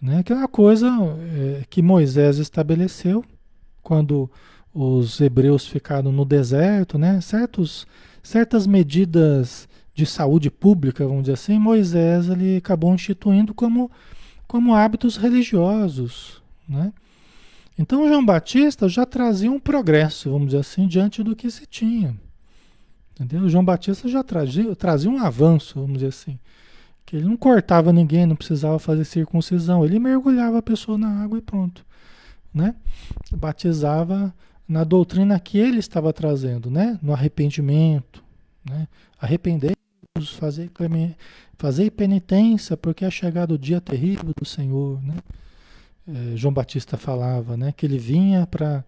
[0.00, 0.22] Né?
[0.22, 0.88] Que é uma coisa
[1.34, 3.24] é, que Moisés estabeleceu
[3.82, 4.30] quando
[4.74, 7.22] os hebreus ficaram no deserto, né?
[7.22, 7.86] Certos,
[8.22, 13.90] certas medidas de saúde pública, vamos dizer assim, Moisés ele acabou instituindo como,
[14.46, 16.92] como hábitos religiosos, né?
[17.78, 22.14] Então João Batista já trazia um progresso, vamos dizer assim, diante do que se tinha.
[23.14, 23.48] Entendeu?
[23.48, 26.38] João Batista já trazia, trazia um avanço, vamos dizer assim.
[27.04, 29.84] Que ele não cortava ninguém, não precisava fazer circuncisão.
[29.84, 31.84] Ele mergulhava a pessoa na água e pronto.
[32.54, 32.74] Né?
[33.30, 34.34] Batizava
[34.66, 36.98] na doutrina que ele estava trazendo, né?
[37.02, 38.22] No arrependimento.
[38.64, 38.86] Né?
[39.20, 40.70] Arrependei-vos, fazer,
[41.58, 45.02] fazer penitência, porque é chegado o dia terrível do Senhor.
[45.02, 45.16] Né?
[46.08, 47.72] É, João Batista falava né?
[47.72, 48.84] que ele vinha para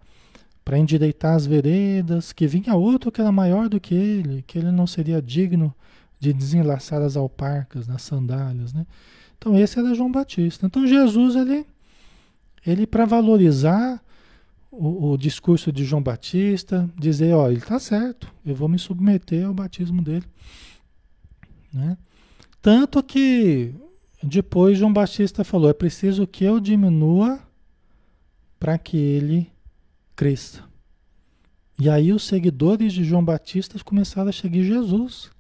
[0.64, 4.70] para endireitar as veredas, que vinha outro que era maior do que ele, que ele
[4.70, 5.74] não seria digno
[6.18, 8.86] de desenlaçar as alparcas, nas sandálias, né?
[9.36, 10.64] Então esse era João Batista.
[10.64, 11.66] Então Jesus ele,
[12.66, 14.02] ele para valorizar
[14.70, 19.46] o, o, discurso de João Batista, dizer, ó, ele está certo, eu vou me submeter
[19.46, 20.24] ao batismo dele,
[21.72, 21.98] né?
[22.62, 23.74] Tanto que
[24.22, 27.38] depois João Batista falou, é preciso que eu diminua
[28.58, 29.53] para que ele
[31.78, 35.30] E aí os seguidores de João Batista começaram a seguir Jesus.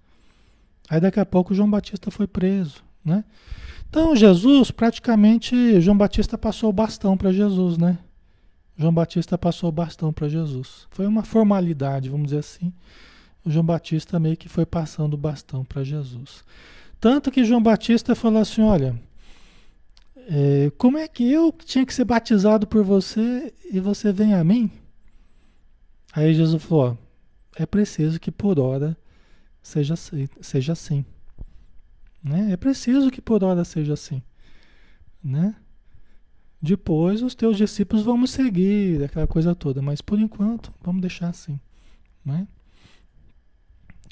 [0.88, 3.24] Aí daqui a pouco João Batista foi preso, né?
[3.88, 7.98] Então Jesus, praticamente, João Batista passou o bastão para Jesus, né?
[8.76, 10.88] João Batista passou o bastão para Jesus.
[10.90, 12.72] Foi uma formalidade, vamos dizer assim.
[13.44, 16.42] O João Batista meio que foi passando o bastão para Jesus.
[16.98, 19.00] Tanto que João Batista falou assim: olha,
[20.26, 24.42] é, como é que eu tinha que ser batizado por você e você vem a
[24.42, 24.70] mim?
[26.12, 26.96] Aí Jesus falou: ó,
[27.56, 28.96] é preciso que por hora
[29.62, 31.04] seja, seja assim.
[32.22, 32.52] Né?
[32.52, 34.22] É preciso que por hora seja assim.
[35.22, 35.54] Né?
[36.60, 41.60] Depois os teus discípulos vão seguir, aquela coisa toda, mas por enquanto vamos deixar assim.
[42.24, 42.48] Né?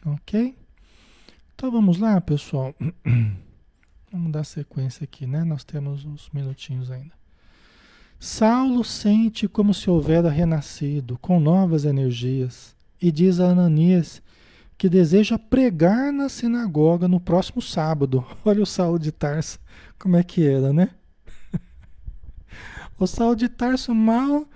[0.05, 0.55] Ok?
[1.55, 2.75] Então vamos lá, pessoal.
[4.13, 5.43] Vamos dar sequência aqui, né?
[5.43, 7.13] Nós temos uns minutinhos ainda.
[8.21, 14.21] Saulo sente como se houvera renascido, com novas energias, e diz a Ananias
[14.77, 18.23] que deseja pregar na sinagoga no próximo sábado.
[18.45, 19.59] Olha o Saulo de Tarso,
[19.99, 20.91] como é que era, né?
[22.99, 24.47] O Saulo de Tarso mal,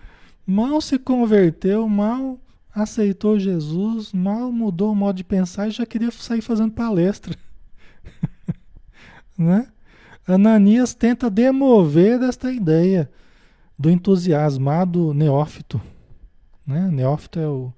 [0.46, 2.38] mal se converteu, mal
[2.74, 7.34] aceitou Jesus, mal mudou o modo de pensar e já queria sair fazendo palestra.
[9.36, 9.68] Né?
[10.26, 13.10] Ananias tenta demover desta ideia
[13.78, 15.80] do entusiasmado neófito.
[16.66, 16.88] Né?
[16.90, 17.72] Neófito é o,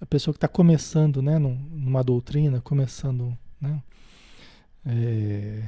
[0.00, 1.38] a pessoa que está começando né?
[1.38, 3.36] numa doutrina, começando.
[3.60, 3.82] Né?
[4.86, 5.62] É...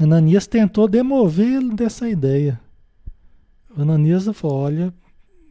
[0.00, 2.60] Ananias tentou demovê-lo dessa ideia.
[3.76, 4.94] Ananias falou: olha,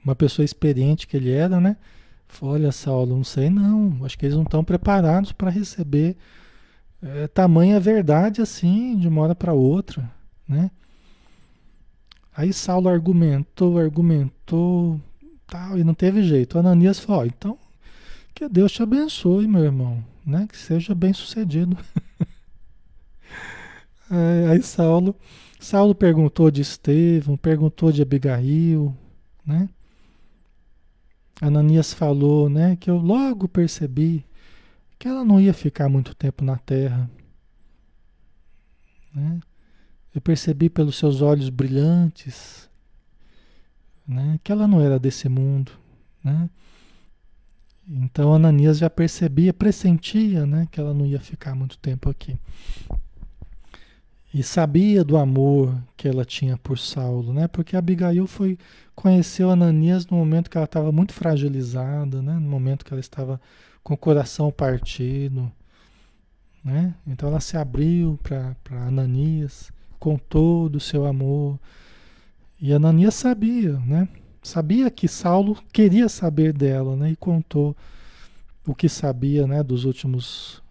[0.04, 1.78] uma pessoa experiente que ele era, né?
[2.28, 6.18] Falou, olha, Saulo, não sei não, acho que eles não estão preparados para receber
[7.04, 10.10] é, tamanha verdade assim, de uma hora para outra,
[10.47, 10.72] né?
[12.36, 14.99] Aí Saulo argumentou, argumentou,
[15.45, 16.58] tal, e não teve jeito.
[16.58, 17.58] Ananias falou: então,
[18.34, 20.47] que Deus te abençoe, meu irmão, né?
[20.49, 21.78] Que seja bem sucedido.
[24.49, 25.16] aí Saulo,
[25.60, 28.95] Saulo perguntou de Estevão, perguntou de Abigail,
[29.45, 29.70] né?
[31.41, 32.78] Ananias falou, né?
[32.78, 34.26] Que eu logo percebi
[35.04, 37.12] que ela não ia ficar muito tempo na Terra.
[39.14, 39.41] Né?
[40.16, 42.70] Eu percebi pelos seus olhos brilhantes,
[44.08, 44.39] né?
[44.41, 45.74] Que ela não era desse mundo,
[46.24, 46.49] né?
[47.86, 52.38] Então Ananias já percebia, pressentia, né, que ela não ia ficar muito tempo aqui.
[54.34, 57.49] E sabia do amor que ela tinha por Saulo, né?
[57.49, 58.58] Porque Abigail foi
[58.95, 62.36] conheceu Ananias no momento que ela estava muito fragilizada, né?
[62.36, 63.41] No momento que ela estava
[63.84, 65.51] com o coração partido,
[66.63, 66.95] né?
[67.05, 68.55] Então ela se abriu para
[68.88, 71.59] Ananias, contou do seu amor.
[72.59, 74.07] E Ananias sabia, né?
[74.41, 77.11] Sabia que Saulo queria saber dela, né?
[77.11, 77.75] E contou
[78.65, 79.61] o que sabia, né?
[79.61, 80.61] Dos últimos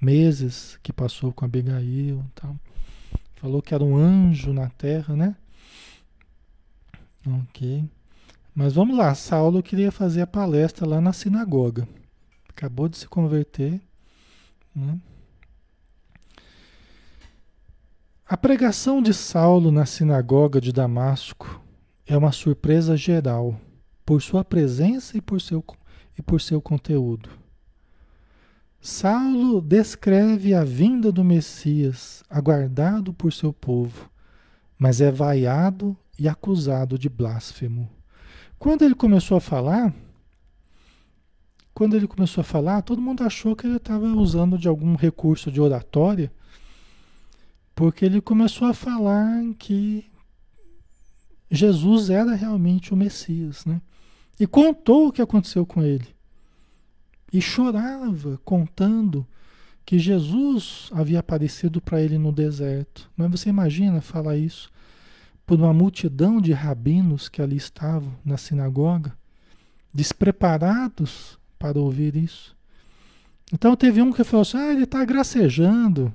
[0.00, 2.58] meses que passou com Abigail, então
[3.36, 5.36] falou que era um anjo na terra, né?
[7.26, 7.84] Ok.
[8.54, 11.86] Mas vamos lá, Saulo queria fazer a palestra lá na sinagoga.
[12.60, 13.80] Acabou de se converter,
[14.76, 15.00] né?
[18.26, 21.58] A pregação de Saulo na sinagoga de Damasco
[22.06, 23.58] é uma surpresa geral
[24.04, 25.64] por sua presença e por seu,
[26.18, 27.30] e por seu conteúdo.
[28.78, 34.10] Saulo descreve a vinda do Messias, aguardado por seu povo,
[34.78, 37.88] mas é vaiado e acusado de blasfemo.
[38.58, 39.94] Quando ele começou a falar,
[41.80, 45.50] quando ele começou a falar, todo mundo achou que ele estava usando de algum recurso
[45.50, 46.30] de oratória
[47.74, 50.04] porque ele começou a falar que
[51.50, 53.80] Jesus era realmente o Messias, né?
[54.38, 56.06] E contou o que aconteceu com ele.
[57.32, 59.26] E chorava contando
[59.82, 63.10] que Jesus havia aparecido para ele no deserto.
[63.16, 64.70] Mas você imagina falar isso
[65.46, 69.16] por uma multidão de rabinos que ali estavam na sinagoga,
[69.94, 72.56] despreparados para ouvir isso.
[73.52, 76.12] Então teve um que falou assim: ah, ele está gracejando.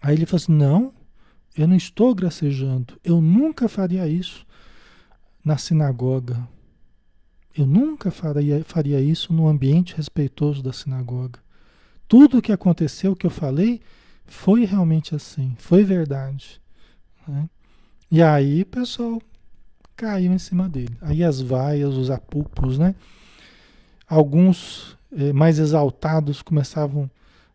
[0.00, 0.92] Aí ele falou assim: Não,
[1.56, 2.98] eu não estou gracejando.
[3.04, 4.46] Eu nunca faria isso
[5.44, 6.48] na sinagoga.
[7.54, 11.40] Eu nunca faria, faria isso no ambiente respeitoso da sinagoga.
[12.06, 13.82] Tudo o que aconteceu, o que eu falei,
[14.24, 16.60] foi realmente assim, foi verdade.
[17.26, 17.50] Né?
[18.10, 19.20] E aí, pessoal,
[19.96, 20.96] caiu em cima dele.
[21.02, 22.94] Aí as vaias, os apupos, né?
[24.08, 27.10] Alguns eh, mais exaltados começavam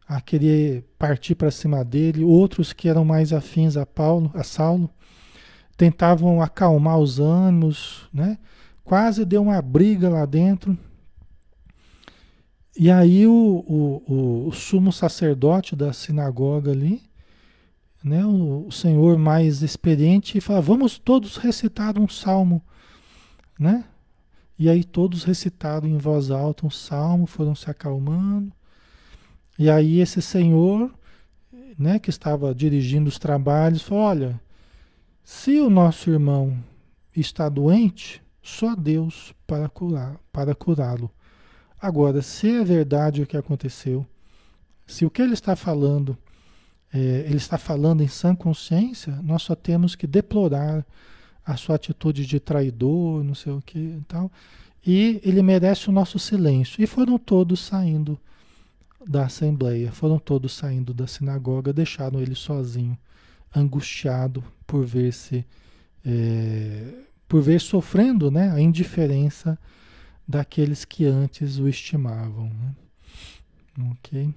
[0.08, 4.90] a querer partir para cima dele, outros que eram mais afins a Paulo, a Saulo,
[5.76, 8.38] tentavam acalmar os ânimos, né?
[8.84, 10.78] Quase deu uma briga lá dentro.
[12.78, 13.32] E aí o,
[13.68, 17.02] o, o sumo sacerdote da sinagoga ali,
[18.04, 22.62] né, o, o senhor mais experiente, fala: vamos todos recitar um salmo,
[23.58, 23.86] né?
[24.64, 28.50] E aí todos recitaram em voz alta um salmo, foram se acalmando.
[29.60, 30.90] E aí esse senhor,
[31.78, 34.42] né, que estava dirigindo os trabalhos, falou: olha,
[35.22, 36.58] se o nosso irmão
[37.14, 41.12] está doente, só Deus para curar, para curá-lo.
[41.78, 44.08] Agora, se é verdade o que aconteceu,
[44.88, 46.18] se o que ele está falando,
[46.94, 50.86] é, ele está falando em sã consciência, nós só temos que deplorar
[51.46, 54.32] a sua atitude de traidor, não sei o que e tal.
[54.86, 56.82] E ele merece o nosso silêncio.
[56.82, 58.20] E foram todos saindo
[59.08, 59.92] da assembleia.
[59.92, 62.98] Foram todos saindo da sinagoga, deixaram ele sozinho,
[63.56, 65.46] angustiado por ver se
[66.06, 66.94] é,
[67.28, 69.58] por ver sofrendo, né, a indiferença
[70.28, 72.50] daqueles que antes o estimavam.
[72.50, 72.76] Né?
[73.92, 74.34] Ok.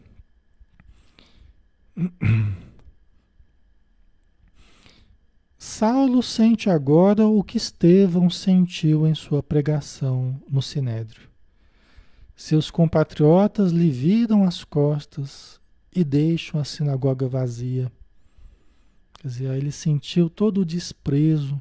[5.77, 11.29] Saulo sente agora o que Estevão sentiu em sua pregação no Sinédrio.
[12.35, 15.61] Seus compatriotas lhe viram as costas
[15.95, 17.93] e deixam a sinagoga vazia.
[19.21, 21.61] Quer dizer, ele sentiu todo o desprezo,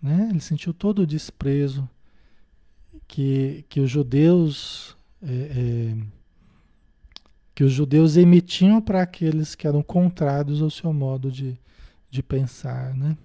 [0.00, 0.28] né?
[0.30, 1.90] ele sentiu todo o desprezo
[3.08, 5.96] que, que os judeus é, é,
[7.56, 11.58] que os judeus emitiam para aqueles que eram contrários ao seu modo de,
[12.10, 12.94] de pensar.
[12.94, 13.16] Né?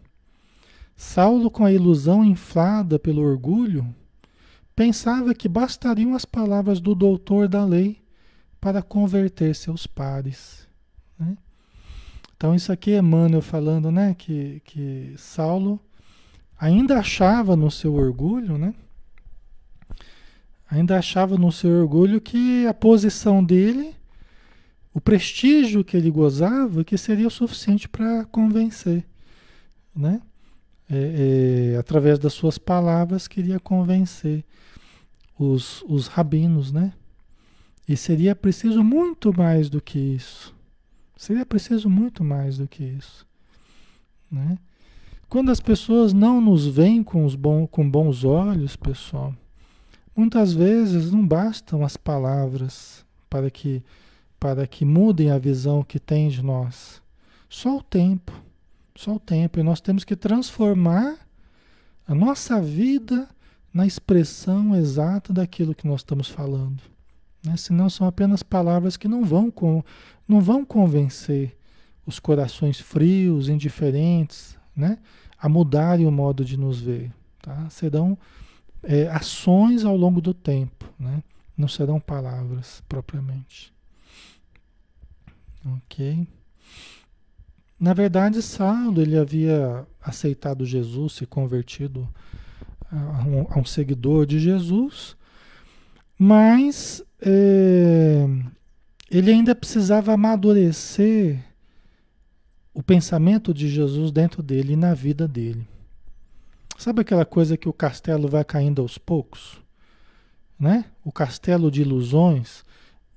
[0.96, 3.96] Saulo, com a ilusão inflada pelo orgulho,
[4.76, 8.02] Pensava que bastariam as palavras do doutor da lei
[8.60, 10.68] para converter seus pares.
[11.20, 11.38] Né?
[12.36, 15.80] Então, isso aqui é Emmanuel falando né, que, que Saulo
[16.60, 18.74] ainda achava no seu orgulho, né?
[20.70, 23.94] Ainda achava no seu orgulho que a posição dele,
[24.94, 29.06] o prestígio que ele gozava, que seria suficiente para convencer,
[29.96, 30.22] né?
[30.90, 34.44] É, é, através das suas palavras, queria convencer
[35.40, 36.94] os, os rabinos, né?
[37.88, 40.54] E seria preciso muito mais do que isso.
[41.16, 43.26] Seria preciso muito mais do que isso.
[44.30, 44.58] Né?
[45.32, 49.34] quando as pessoas não nos veem com, os bom, com bons olhos, pessoal,
[50.14, 53.82] muitas vezes não bastam as palavras para que,
[54.42, 57.00] para que mudem a visão que tem de nós.
[57.48, 58.34] Só o tempo,
[58.96, 59.60] só o tempo.
[59.60, 61.16] E nós temos que transformar
[62.08, 63.30] a nossa vida
[63.72, 66.82] na expressão exata daquilo que nós estamos falando.
[67.46, 67.56] Né?
[67.56, 69.84] Senão são apenas palavras que não vão, com,
[70.28, 71.56] não vão convencer
[72.04, 74.98] os corações frios, indiferentes, né?
[75.38, 77.12] a mudarem o modo de nos ver.
[77.44, 77.70] Tá?
[77.70, 78.18] Serão
[78.82, 81.22] é, ações ao longo do tempo, né?
[81.56, 83.72] não serão palavras propriamente.
[85.66, 86.28] Ok?
[87.80, 92.08] Na verdade, Saulo ele havia aceitado Jesus, se convertido
[92.92, 95.16] a um, a um seguidor de Jesus,
[96.18, 98.28] mas é,
[99.10, 101.44] ele ainda precisava amadurecer
[102.74, 105.68] o pensamento de Jesus dentro dele e na vida dele.
[106.78, 109.62] Sabe aquela coisa que o castelo vai caindo aos poucos?
[110.60, 110.86] Né?
[111.04, 112.64] O castelo de ilusões,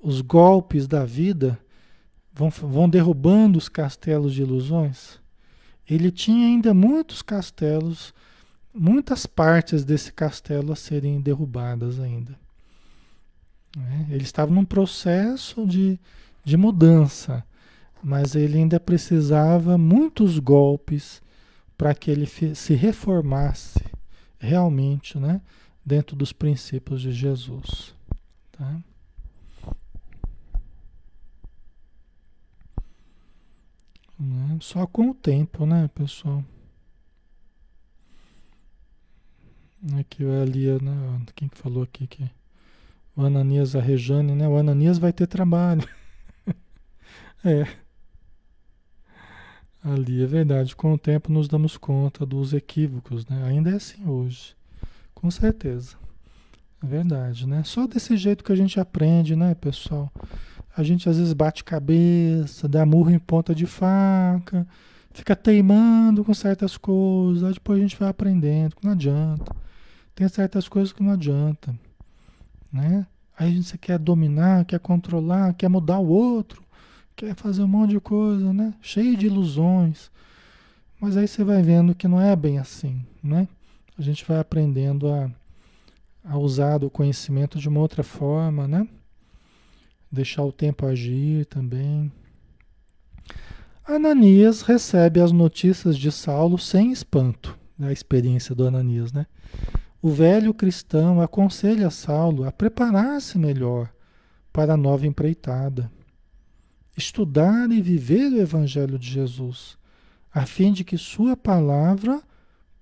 [0.00, 1.58] os golpes da vida
[2.34, 5.20] vão, vão derrubando os castelos de ilusões.
[5.88, 8.12] Ele tinha ainda muitos castelos,
[8.74, 12.36] muitas partes desse castelo a serem derrubadas ainda.
[13.76, 14.06] Né?
[14.10, 15.98] Ele estava num processo de,
[16.42, 17.44] de mudança,
[18.02, 21.22] mas ele ainda precisava muitos golpes
[21.76, 23.80] para que ele se reformasse
[24.38, 25.40] realmente, né,
[25.84, 27.94] dentro dos princípios de Jesus,
[28.52, 28.78] tá?
[34.18, 34.58] Né?
[34.60, 36.44] Só com o tempo, né, pessoal?
[39.98, 41.20] Aqui o Elia, né?
[41.34, 42.30] Quem que falou aqui que
[43.16, 44.48] o Ananias, a Rejane, né?
[44.48, 45.86] O Ananias vai ter trabalho.
[47.44, 47.66] é.
[49.82, 50.74] Ali é verdade.
[50.74, 53.44] Com o tempo nos damos conta dos equívocos, né?
[53.44, 54.56] Ainda é assim hoje.
[55.14, 55.96] Com certeza.
[56.82, 57.62] É verdade, né?
[57.64, 60.10] Só desse jeito que a gente aprende, né, pessoal?
[60.76, 64.66] A gente às vezes bate cabeça, dá murro em ponta de faca,
[65.12, 69.54] fica teimando com certas coisas, aí depois a gente vai aprendendo, que não adianta.
[70.14, 71.74] Tem certas coisas que não adianta
[72.74, 73.06] né?
[73.38, 76.62] Aí você quer dominar, quer controlar, quer mudar o outro,
[77.14, 78.74] quer fazer um monte de coisa, né?
[78.82, 80.10] Cheio de ilusões.
[81.00, 83.46] Mas aí você vai vendo que não é bem assim, né?
[83.96, 85.30] A gente vai aprendendo a,
[86.24, 88.88] a usar o conhecimento de uma outra forma, né?
[90.14, 92.12] Deixar o tempo agir também.
[93.84, 99.26] Ananias recebe as notícias de Saulo sem espanto, a experiência do Ananias, né?
[100.00, 103.92] O velho cristão aconselha Saulo a preparar-se melhor
[104.52, 105.90] para a nova empreitada,
[106.96, 109.76] estudar e viver o Evangelho de Jesus,
[110.32, 112.22] a fim de que sua palavra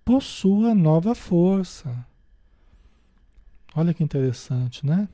[0.05, 2.07] possua nova força.
[3.75, 5.09] Olha que interessante, né?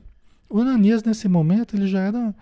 [0.49, 2.35] O Ananias, nesse momento, ele já era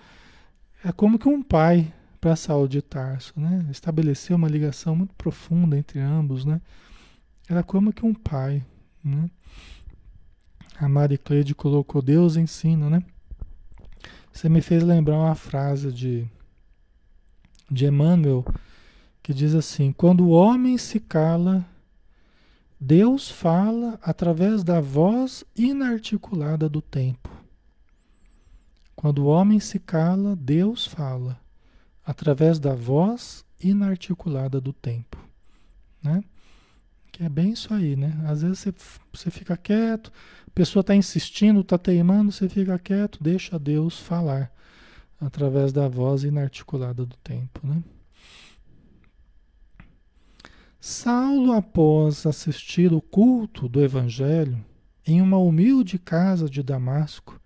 [0.84, 3.66] é como que um pai para Saulo de Tarso, né?
[3.70, 6.62] Estabeleceu uma ligação muito profunda entre ambos, né?
[7.50, 8.66] Era como que um pai,
[9.04, 9.30] né?
[10.80, 13.04] A Mari Cleide colocou Deus ensina, né?
[14.32, 16.28] Você me fez lembrar uma frase de,
[17.70, 18.46] de Emmanuel
[19.22, 21.66] que diz assim: Quando o homem se cala,
[22.80, 27.37] Deus fala através da voz inarticulada do tempo.
[28.98, 31.40] Quando o homem se cala, Deus fala
[32.04, 35.24] através da voz inarticulada do tempo.
[36.02, 36.24] Né?
[37.12, 38.20] Que é bem isso aí, né?
[38.26, 38.74] Às vezes você,
[39.14, 40.12] você fica quieto,
[40.48, 44.52] a pessoa está insistindo, está teimando, você fica quieto, deixa Deus falar
[45.22, 47.84] através da voz inarticulada do tempo, né?
[50.80, 54.58] Saulo, após assistir o culto do Evangelho
[55.06, 57.40] em uma humilde casa de Damasco,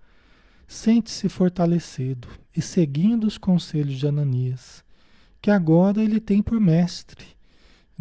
[0.72, 4.84] sente-se fortalecido e seguindo os conselhos de Ananias,
[5.42, 7.26] que agora ele tem por mestre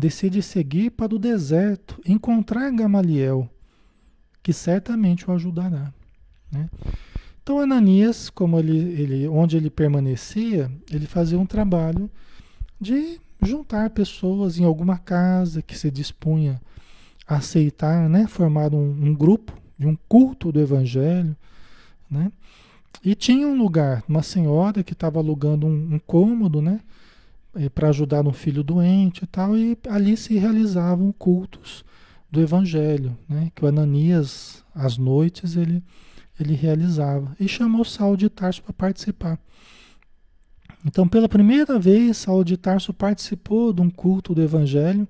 [0.01, 3.49] decide seguir para o deserto, encontrar Gamaliel,
[4.43, 5.93] que certamente o ajudará.
[6.51, 6.69] Né?
[7.43, 12.11] Então Ananias, como ele, ele, onde ele permanecia, ele fazia um trabalho
[12.81, 16.61] de juntar pessoas em alguma casa que se dispunha
[17.27, 21.37] a aceitar, né, formar um, um grupo de um culto do Evangelho,
[22.11, 22.33] né?
[23.05, 26.81] E tinha um lugar, uma senhora que estava alugando um, um cômodo, né?
[27.55, 31.85] é, para ajudar um filho doente e tal, e ali se realizavam cultos
[32.31, 33.51] do Evangelho, né?
[33.55, 35.83] que o Ananias, às noites, ele,
[36.39, 37.35] ele realizava.
[37.41, 39.39] E chamou Saulo de Tarso para participar.
[40.85, 45.09] Então, pela primeira vez, Saulo de Tarso participou de um culto do Evangelho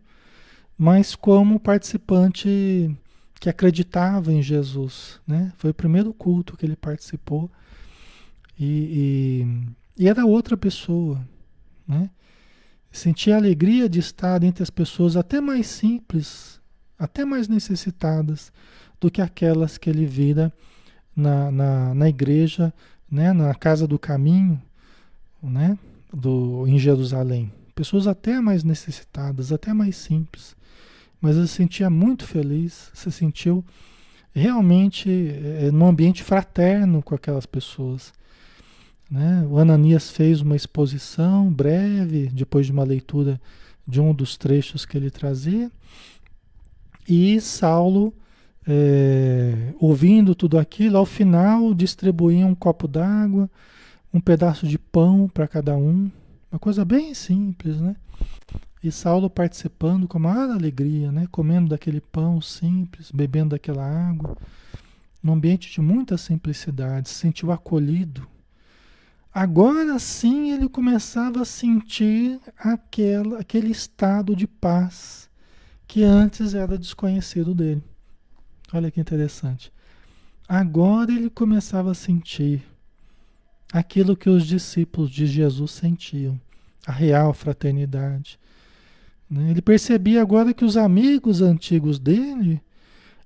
[0.82, 2.90] mas como participante
[3.38, 5.52] que acreditava em Jesus, né?
[5.58, 7.50] Foi o primeiro culto que ele participou
[8.60, 9.46] e,
[9.96, 11.26] e, e era outra pessoa,
[11.88, 12.10] né?
[12.92, 16.60] Sentia a alegria de estar entre as pessoas até mais simples,
[16.98, 18.52] até mais necessitadas
[19.00, 20.52] do que aquelas que ele vira
[21.16, 22.74] na, na, na igreja,
[23.10, 23.32] né?
[23.32, 24.60] na casa do caminho,
[25.42, 25.78] né?
[26.12, 27.50] do, em Jerusalém.
[27.74, 30.54] Pessoas até mais necessitadas, até mais simples.
[31.20, 33.64] Mas ele se sentia muito feliz, se sentiu
[34.34, 35.08] realmente
[35.60, 38.12] é, num ambiente fraterno com aquelas pessoas.
[39.10, 39.44] Né?
[39.50, 43.40] O Ananias fez uma exposição breve, depois de uma leitura
[43.86, 45.70] de um dos trechos que ele trazia,
[47.08, 48.14] e Saulo,
[48.66, 53.50] é, ouvindo tudo aquilo, ao final distribuía um copo d'água,
[54.14, 56.08] um pedaço de pão para cada um,
[56.52, 57.96] uma coisa bem simples, né?
[58.82, 61.26] E Saulo participando com a maior alegria, né?
[61.30, 64.36] Comendo daquele pão simples, bebendo daquela água,
[65.22, 68.26] num ambiente de muita simplicidade, se sentiu acolhido,
[69.32, 75.30] Agora sim ele começava a sentir aquela, aquele estado de paz
[75.86, 77.82] que antes era desconhecido dele.
[78.72, 79.72] Olha que interessante.
[80.48, 82.62] Agora ele começava a sentir
[83.72, 86.40] aquilo que os discípulos de Jesus sentiam,
[86.84, 88.38] a real fraternidade.
[89.28, 89.50] Né?
[89.50, 92.60] Ele percebia agora que os amigos antigos dele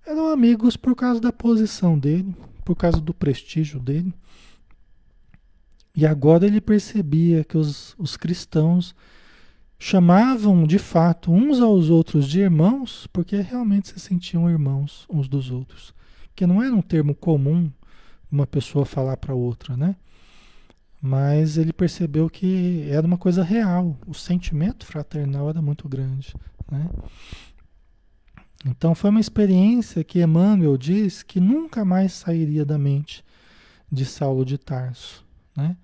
[0.06, 4.12] eram amigos por causa da posição dele, por causa do prestígio dele.
[5.96, 8.94] E agora ele percebia que os, os cristãos
[9.78, 15.50] chamavam de fato uns aos outros de irmãos, porque realmente se sentiam irmãos uns dos
[15.52, 15.94] outros.
[16.34, 17.70] Que não era um termo comum
[18.30, 19.94] uma pessoa falar para outra, né?
[21.00, 26.34] Mas ele percebeu que era uma coisa real, o sentimento fraternal era muito grande,
[26.68, 26.88] né?
[28.66, 33.22] Então foi uma experiência que Emmanuel diz que nunca mais sairia da mente
[33.92, 35.24] de Saulo de Tarso
[35.56, 35.76] né?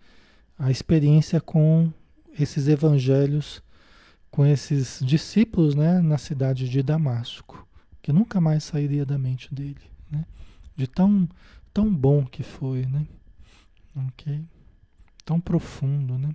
[0.59, 1.93] a experiência com
[2.39, 3.62] esses evangelhos,
[4.31, 6.01] com esses discípulos né?
[6.01, 7.66] na cidade de Damasco,
[8.03, 10.25] que nunca mais sairia da mente dele, né?
[10.77, 11.29] de tão,
[11.73, 13.07] tão bom que foi, né?
[14.09, 14.45] ok?
[15.25, 16.35] Tão profundo, né?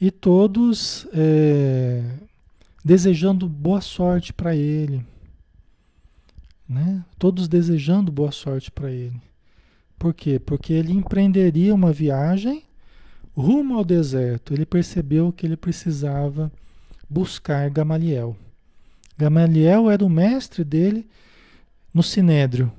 [0.00, 2.18] E todos é,
[2.84, 5.04] desejando boa sorte para ele,
[6.68, 7.04] né?
[7.18, 9.20] Todos desejando boa sorte para ele.
[9.98, 10.38] Por quê?
[10.38, 12.62] Porque ele empreenderia uma viagem
[13.36, 14.54] rumo ao deserto.
[14.54, 16.52] Ele percebeu que ele precisava
[17.08, 18.36] buscar Gamaliel.
[19.16, 21.06] Gamaliel era o mestre dele
[21.92, 22.70] no Sinédrio.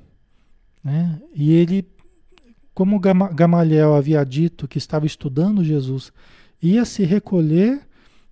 [0.82, 1.20] Né?
[1.34, 1.86] E ele,
[2.72, 6.12] como Gamaliel havia dito que estava estudando Jesus,
[6.62, 7.86] ia se recolher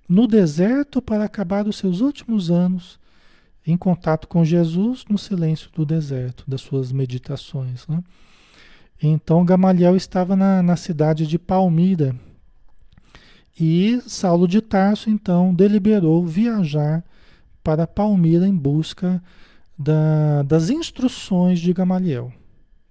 [0.09, 2.99] no deserto para acabar os seus últimos anos
[3.67, 7.87] em contato com Jesus no silêncio do deserto, das suas meditações.
[7.87, 8.03] Né?
[9.03, 12.15] Então Gamaliel estava na, na cidade de Palmira.
[13.61, 17.05] E Saulo de Tarso, então, deliberou viajar
[17.63, 19.23] para Palmira em busca
[19.77, 22.33] da, das instruções de Gamaliel.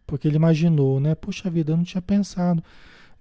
[0.05, 1.15] Porque ele imaginou, né?
[1.15, 2.63] Puxa vida, eu não tinha pensado.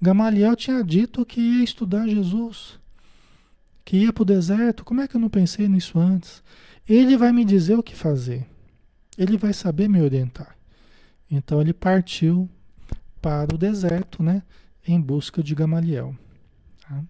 [0.00, 2.78] Gamaliel tinha dito que ia estudar Jesus,
[3.84, 4.84] que ia para o deserto.
[4.84, 6.42] Como é que eu não pensei nisso antes?
[6.88, 8.46] Ele vai me dizer o que fazer.
[9.16, 10.56] Ele vai saber me orientar.
[11.30, 12.48] Então ele partiu
[13.26, 14.40] para o deserto, né?
[14.86, 16.14] Em busca de Gamaliel.
[16.80, 17.02] Tá?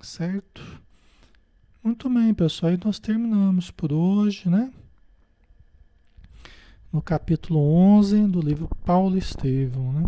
[0.00, 0.62] Certo?
[1.82, 2.72] Muito bem, pessoal.
[2.72, 4.72] E nós terminamos por hoje, né?
[6.92, 10.04] No capítulo 11 do livro Paulo Estevão, né?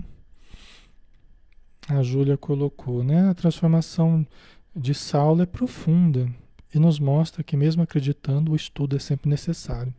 [1.88, 3.28] A Júlia colocou, né?
[3.28, 4.24] A transformação
[4.72, 6.32] de Saulo é profunda
[6.72, 9.92] e nos mostra que mesmo acreditando, o estudo é sempre necessário.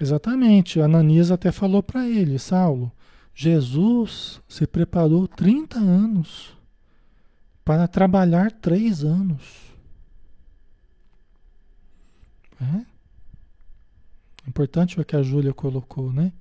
[0.00, 2.92] Exatamente, Ananias até falou para ele, Saulo,
[3.40, 6.56] Jesus se preparou 30 anos
[7.64, 9.40] para trabalhar três anos.
[12.60, 12.84] É?
[14.44, 16.32] Importante o que a Júlia colocou, né?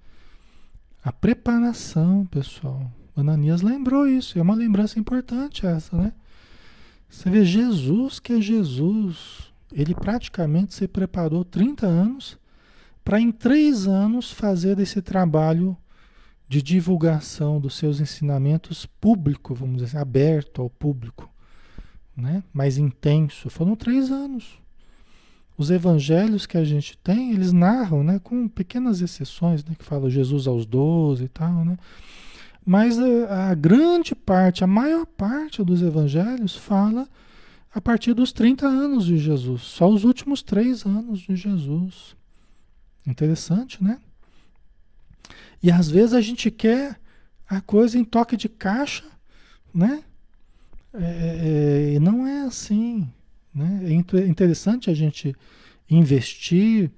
[1.04, 2.92] A preparação, pessoal.
[3.16, 6.14] Ananias lembrou isso, é uma lembrança importante essa, né?
[7.08, 12.40] Você vê Jesus, que é Jesus, ele praticamente se preparou 30 anos
[13.06, 15.78] para em três anos fazer esse trabalho
[16.48, 21.30] de divulgação dos seus ensinamentos público, vamos dizer assim, aberto ao público,
[22.16, 22.44] né?
[22.54, 23.50] mais intenso.
[23.50, 24.60] Foram três anos.
[25.58, 30.10] Os evangelhos que a gente tem, eles narram, né, com pequenas exceções, né, que fala
[30.10, 31.78] Jesus aos doze e tal, né?
[32.64, 37.08] Mas a, a, grande parte, a maior parte dos evangelhos fala
[37.74, 42.16] a partir dos 30 anos de Jesus, só os últimos três anos de Jesus.
[43.06, 44.00] Interessante, né?
[45.62, 47.00] E às vezes a gente quer
[47.48, 49.04] a coisa em toque de caixa,
[49.74, 50.04] né?
[50.94, 53.08] É, é, e não é assim.
[53.54, 53.82] Né?
[53.86, 55.36] É interessante a gente
[55.90, 56.92] investir,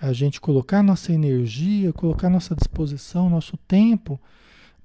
[0.00, 4.20] a gente colocar nossa energia, colocar nossa disposição, nosso tempo,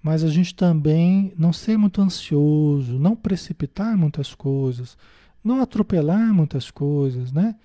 [0.02, 4.98] mas a gente também não ser muito ansioso, não precipitar muitas coisas,
[5.44, 7.56] não atropelar muitas coisas, né?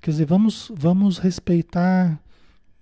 [0.00, 2.20] Quer dizer, vamos, vamos respeitar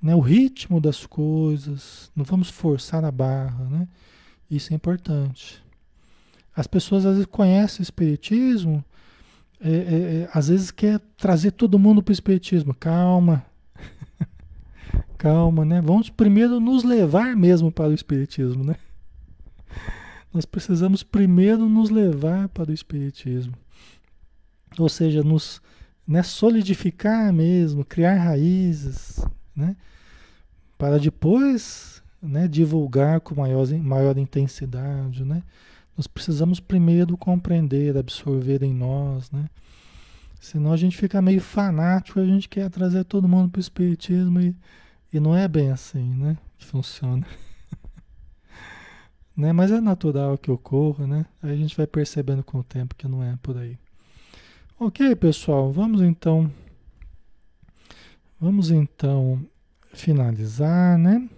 [0.05, 3.89] né, o ritmo das coisas, não vamos forçar a barra, né?
[4.51, 5.65] Isso é importante.
[6.55, 8.85] As pessoas às vezes conhecem o Espiritismo,
[9.59, 12.75] é, é, é, às vezes quer trazer todo mundo para o Espiritismo.
[12.75, 13.47] Calma.
[15.17, 15.81] Calma, né?
[15.81, 18.77] Vamos primeiro nos levar mesmo para o Espiritismo, né?
[20.35, 23.55] Nós precisamos primeiro nos levar para o Espiritismo.
[24.79, 25.63] Ou seja, nos
[26.07, 29.25] né, solidificar mesmo, criar raízes,
[29.57, 29.75] né?
[30.77, 35.43] Para depois né, divulgar com maior, maior intensidade, né?
[35.97, 39.49] Nós precisamos primeiro compreender, absorver em nós, né?
[40.41, 44.41] Senão a gente fica meio fanático, a gente quer trazer todo mundo para o Espiritismo
[44.41, 44.55] e,
[45.13, 46.37] e não é bem assim, né?
[46.59, 47.25] Que funciona.
[49.37, 49.53] né?
[49.53, 51.27] Mas é natural que ocorra, né?
[51.43, 53.79] Aí a gente vai percebendo com o tempo que não é por aí.
[54.79, 56.51] Ok, pessoal, vamos então.
[58.41, 59.47] Vamos então
[59.95, 61.29] finalizar, né?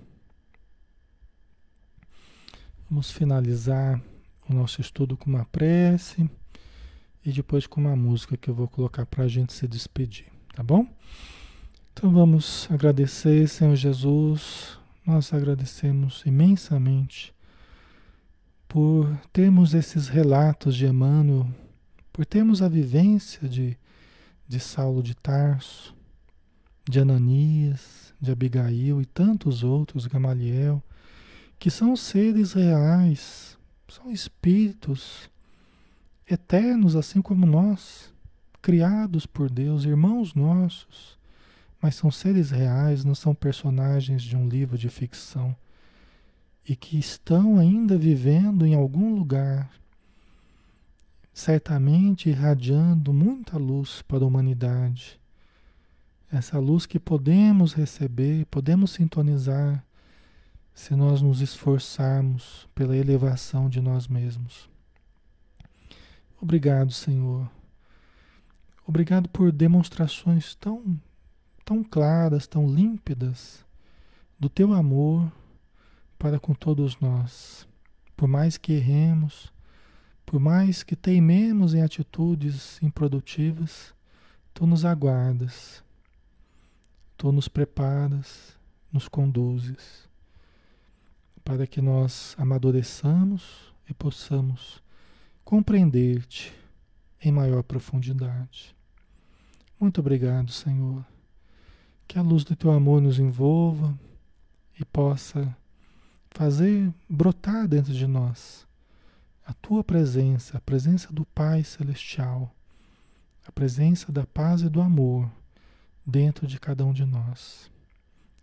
[2.88, 4.00] Vamos finalizar
[4.48, 6.28] o nosso estudo com uma prece
[7.24, 10.62] e depois com uma música que eu vou colocar para a gente se despedir, tá
[10.62, 10.86] bom?
[11.92, 17.34] Então vamos agradecer, Senhor Jesus, nós agradecemos imensamente
[18.68, 21.48] por termos esses relatos de Emmanuel,
[22.12, 23.76] por termos a vivência de,
[24.46, 25.94] de Saulo de Tarso,
[26.88, 30.82] de Ananias, de Abigail e tantos outros, Gamaliel,
[31.58, 33.56] que são seres reais
[33.88, 35.30] são espíritos
[36.28, 38.12] eternos, assim como nós,
[38.60, 41.16] criados por Deus, irmãos nossos,
[41.80, 45.54] mas são seres reais, não são personagens de um livro de ficção
[46.68, 49.70] e que estão ainda vivendo em algum lugar,
[51.32, 55.20] certamente irradiando muita luz para a humanidade.
[56.30, 59.84] Essa luz que podemos receber, podemos sintonizar
[60.74, 64.68] se nós nos esforçarmos pela elevação de nós mesmos.
[66.40, 67.48] Obrigado, Senhor.
[68.86, 71.00] Obrigado por demonstrações tão,
[71.64, 73.64] tão claras, tão límpidas
[74.38, 75.32] do teu amor
[76.18, 77.66] para com todos nós.
[78.16, 79.52] Por mais que erremos,
[80.24, 83.94] por mais que teimemos em atitudes improdutivas,
[84.52, 85.82] tu nos aguardas,
[87.16, 88.56] tu nos preparas,
[88.92, 90.06] nos conduzes
[91.44, 94.82] para que nós amadureçamos e possamos
[95.44, 96.52] compreender-te
[97.22, 98.74] em maior profundidade.
[99.78, 101.04] Muito obrigado, Senhor.
[102.06, 103.96] Que a luz do teu amor nos envolva
[104.78, 105.56] e possa
[106.30, 108.66] fazer brotar dentro de nós
[109.44, 112.52] a tua presença, a presença do Pai Celestial,
[113.46, 115.30] a presença da paz e do amor
[116.06, 117.70] dentro de cada um de nós.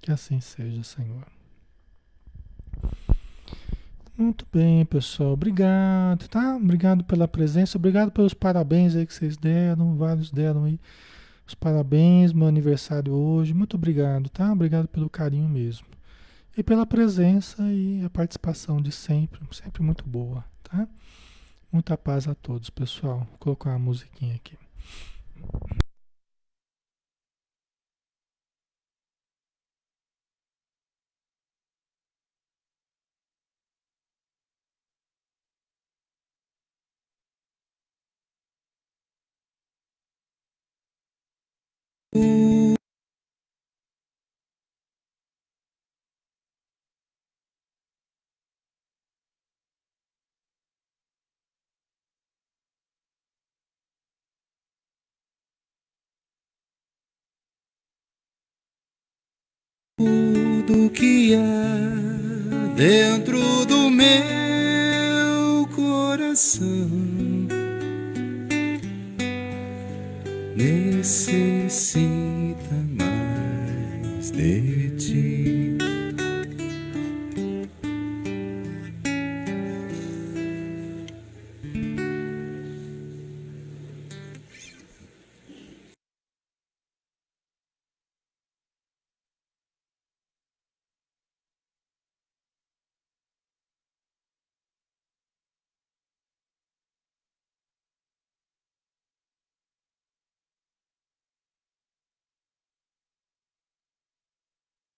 [0.02, 1.26] Que assim seja, Senhor.
[4.18, 5.34] Muito bem, pessoal.
[5.34, 6.56] Obrigado, tá?
[6.56, 10.80] Obrigado pela presença, obrigado pelos parabéns aí que vocês deram, vários deram aí
[11.46, 13.54] os parabéns, meu aniversário hoje.
[13.54, 14.52] Muito obrigado, tá?
[14.52, 15.86] Obrigado pelo carinho mesmo.
[16.58, 20.88] E pela presença e a participação de sempre, sempre muito boa, tá?
[21.72, 23.20] Muita paz a todos, pessoal.
[23.30, 24.58] Vou colocar uma musiquinha aqui.
[59.96, 66.90] Tudo que há dentro do meu coração.
[70.56, 72.23] Necessita